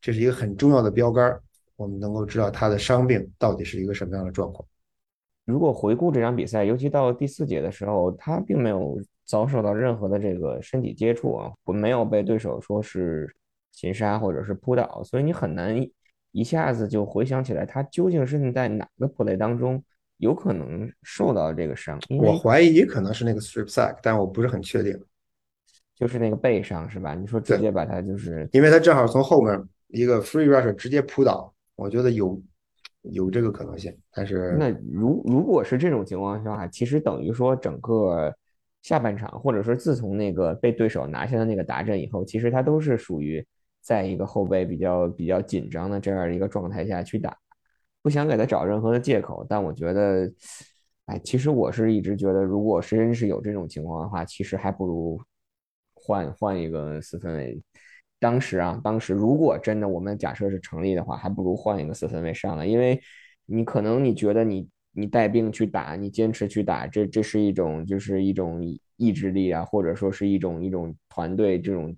[0.00, 1.36] 这是一个很重要的标杆，
[1.74, 4.64] 我们能够知道他的伤病到底是一个什么样的状况。
[5.44, 13.28] 如果回顾这场比赛，尤其到第四节的时候，他并没有遭受到任何的这个身体接触啊，我没有被对手说是
[13.72, 15.76] 擒杀或者是扑倒，所以你很难。
[16.36, 19.82] 一下子就回想起来，他究竟是在哪个 play 当中
[20.18, 21.98] 有可能受到这个伤？
[22.10, 24.94] 我怀疑可能是那个 strip sack，但我不是很确定。
[25.94, 27.14] 就是那个背上是吧？
[27.14, 32.38] 你说直接把他就是，因为他正好从后面一个 free rusher 直接扑倒，我觉得有
[33.00, 33.96] 有这个可能性。
[34.12, 38.30] 但是那如如果是这种情况下，其实等于说整个
[38.82, 43.42] 下半场，或者说自从那个被对手拿下的那个达阵以后，其实他都是属于。
[43.86, 47.36] 在一个后背比较比较紧张的这样一个状态下去打，
[48.02, 50.28] 不想给他找任何的借口，但我觉得，
[51.04, 55.20] 哎，其实我是一直觉得，如果是真是有这种情况的话，其实还不如
[55.94, 57.62] 换换一个四分卫。
[58.18, 63.00] 当时啊，当时如果真的我们假设是成立的话，还不如换一个四分卫上来，因为
[63.44, 68.60] 你可能你觉得你你带病去打，你坚持去打，这这是一种就是一种
[68.96, 71.96] 意志力啊，或者说是一种一种团队这种。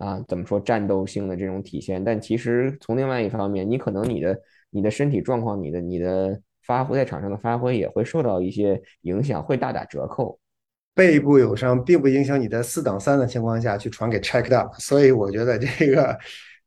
[0.00, 2.02] 啊，怎么说战斗性的这种体现。
[2.02, 4.40] 但其实从另外一方面，你可能你的
[4.70, 10.38] 你的身体状况，你的你的发挥在场上的发挥也会受到一些影响，会大打折扣。
[10.94, 16.18] 背部有伤并不影响你在四挡三的情况下去传给 check d up，所以我觉得这个，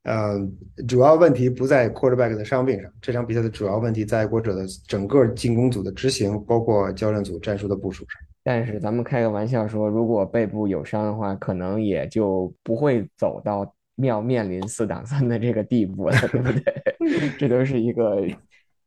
[0.03, 0.39] 呃，
[0.87, 8.32] 主要问题不在 quarterback 的伤病上，这场比赛的主要问题在国者的整个进攻组的执行，包括教练组战术的部署上。
[8.43, 16.73] 但是咱们开个玩笑说，如果背部有伤的话，可能也就不会走到要面临四挡三的这个地步了，对不对？
[17.39, 18.27] 这都是一个。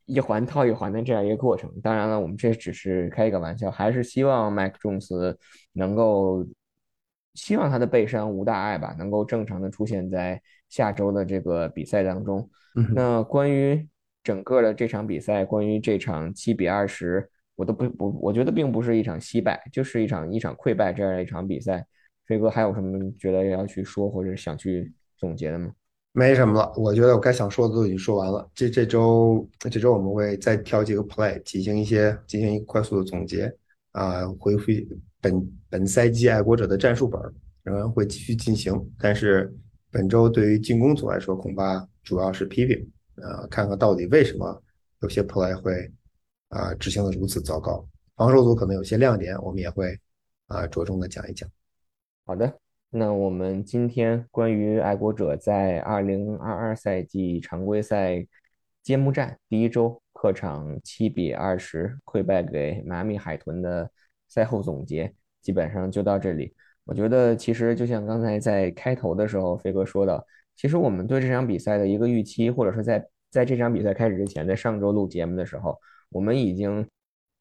[0.09, 5.37] 一环套一环的这样一个过程，当然了，我们这只是开一个玩笑，还是希望麦克琼斯
[5.73, 6.47] 能够，
[7.35, 12.49] 希望他的背伤无大碍吧，能够正常的出现在下周的这个比赛当中。
[12.95, 13.85] 那关于
[14.23, 21.85] 整个的这场比赛，关于这场七比二十，我都不不，我觉得并不是一场惜败，就是一场一场溃败这样的一场比赛。
[22.27, 25.73] 飞哥还有什么觉得要去说或者想去总结的吗？
[26.13, 28.51] 没什么了，我觉得我该想说的都已经说完了。
[28.55, 33.53] 这这周这周我们会再挑几个 play 进行一些进行一个快速的总结
[33.93, 34.73] 啊，回复
[35.21, 37.21] 本本赛季爱国者的战术本
[37.63, 39.55] 仍然会继续进行，但是
[39.91, 44.63] 本周对于进攻组来说，恐怕主要是批评啊，看看到底为什么
[45.03, 45.93] 有些 play 会
[46.49, 47.87] 啊执行的如此糟糕，
[48.17, 49.99] 防守组可能有些亮点，我们也会
[50.47, 51.49] 啊着重的讲一讲。
[52.25, 52.59] 好的。
[52.89, 58.25] 那我们今天关于爱国者在二零二二赛季常规赛
[58.81, 63.91] 揭幕战第一周客场七比二十溃败给迈阿密海豚的
[64.29, 66.55] 赛后总结，基本上就到这里。
[66.85, 70.25] 我觉得其实就像刚才在开头的时候飞哥说的，
[70.55, 75.79] 其实我们对这场比赛的一个预期，或者说在在这场比赛开始之前，在上周录节目的时候，
[76.11, 76.87] 我们已经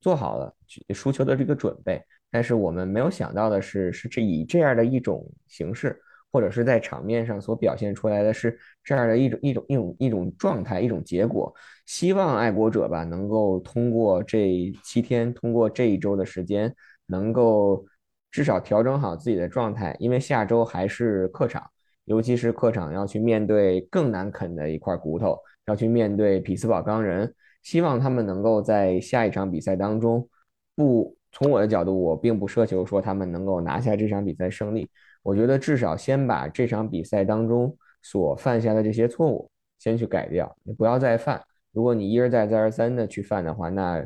[0.02, 0.54] 做好了
[0.94, 2.02] 输球的这个准备。
[2.32, 5.98] 但是我们没有想到的是，是这以这样的一种形式，
[6.34, 11.54] 或者是在场面上所表现出来的是这样的一种一种一种一种状态，一种结果。
[11.86, 17.86] 希望爱国者吧，能够通过这七天，通过这一周的时间，能够
[18.32, 21.64] 至少调整好自己的状态，因为下周还是客场，
[22.04, 27.34] 尤其是客场要去面对更难啃的一块骨头，要去面对匹兹堡钢人。
[27.66, 30.26] 希望他们能够在下一场比赛当中
[30.74, 31.14] 不。
[31.38, 34.90] 从我的角度，我并不奢求说他们能够拿下这场比赛胜利。
[35.22, 41.44] 我觉得至少先把这场比赛当中所犯下的这些错误先去改掉，你不要再犯。
[41.74, 44.02] 如果你一而再、再而三的去犯的话，那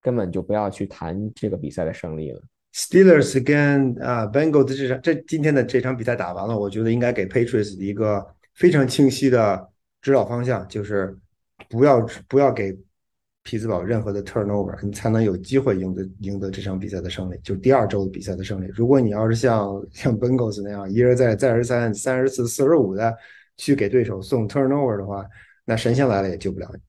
[0.00, 2.40] 根本就不要去谈这个比赛的胜利了。
[2.72, 8.24] Steelers 跟啊 Bengals 这场这今天的这场比赛打完了，我觉得应该给 Patriots 一个
[8.54, 9.68] 非常清晰的
[10.00, 11.18] 指导方向，就是
[11.68, 12.78] 不要不要给。
[13.50, 18.70] 匹兹堡任何的 turnover，你才能有机会赢得赢得这场比赛的胜利，就第二周的比赛的胜利。
[18.72, 23.12] 如果你要是像像 Bengals 那样一而再再而三三十四四十五的
[23.56, 25.26] 去给对手送 turnover 的话，
[25.64, 26.80] 那神仙来了也救不了你。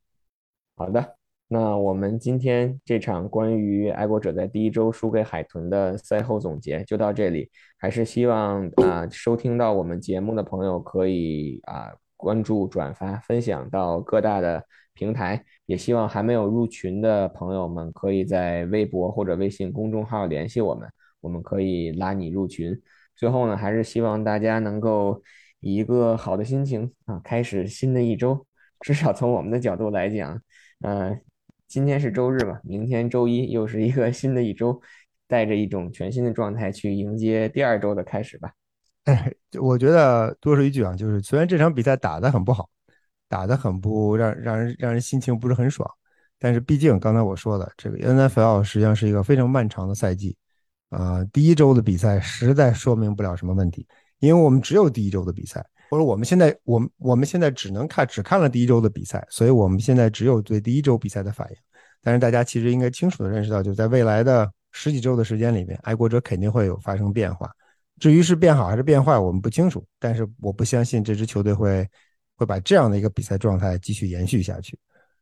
[0.76, 1.16] 好的，
[1.47, 7.49] 那我们今天这场关于爱国者在第一周输给海豚的赛后总结就到这里。
[7.80, 14.64] 还是希望啊，收听到我们节目的朋友可以啊关注、转发、分享到各大的。
[14.94, 20.89] 平台也希望还没有入群的朋友们，可以在微博或者微信公众号联系我们，
[21.20, 22.80] 我们可以拉你入群。
[23.16, 25.22] 最后呢，还是希望大家能够
[25.60, 28.46] 以一个好的心情啊，开始新的一周。
[28.80, 30.42] 至少从我们的角度来讲，
[30.82, 31.16] 呃，
[31.68, 34.82] 今天是周日嘛，明天周一又是一个新的一周，
[35.28, 38.52] 带着一种全新的状态去迎接第二周的开始吧。
[39.04, 42.70] 哎，我觉得多说一句啊，就是虽然这场比赛打得很不好。
[43.32, 45.90] 打得很不让让人让人心情不是很爽，
[46.38, 50.36] 但是毕竟刚才我说的这个 NFL 实际上是一个非常漫长的赛季，
[50.90, 53.88] 啊，第一周的比赛实在说明不了什么问题，
[54.20, 61.56] 因为我们只有第一周的比赛，或者我们现在我们我们现在只能看只看了第一周的比赛，所以我们现在只有对第一周比赛的反应。
[62.02, 67.50] 但是大家其实应该清楚的认识到，就在未来的十几周的时间里面，爱国者肯定会有发生变化。
[67.98, 71.88] 至于是变好还是变坏，我们不清楚，但是我不相信这支球队会。
[72.42, 74.76] 会把这样的一个比赛状态继续延续下去，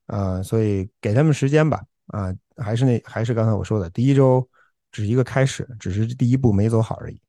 [0.05, 4.47] 啊，所以给他们时间吧，啊，还是那还是刚才我说的，第一周
[4.89, 7.21] 只是一个开始，只是第一步没走好而已。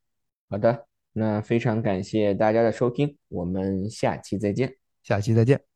[0.49, 5.70] 好的，那非常感谢大家的收听，我们下期再见，下期再见。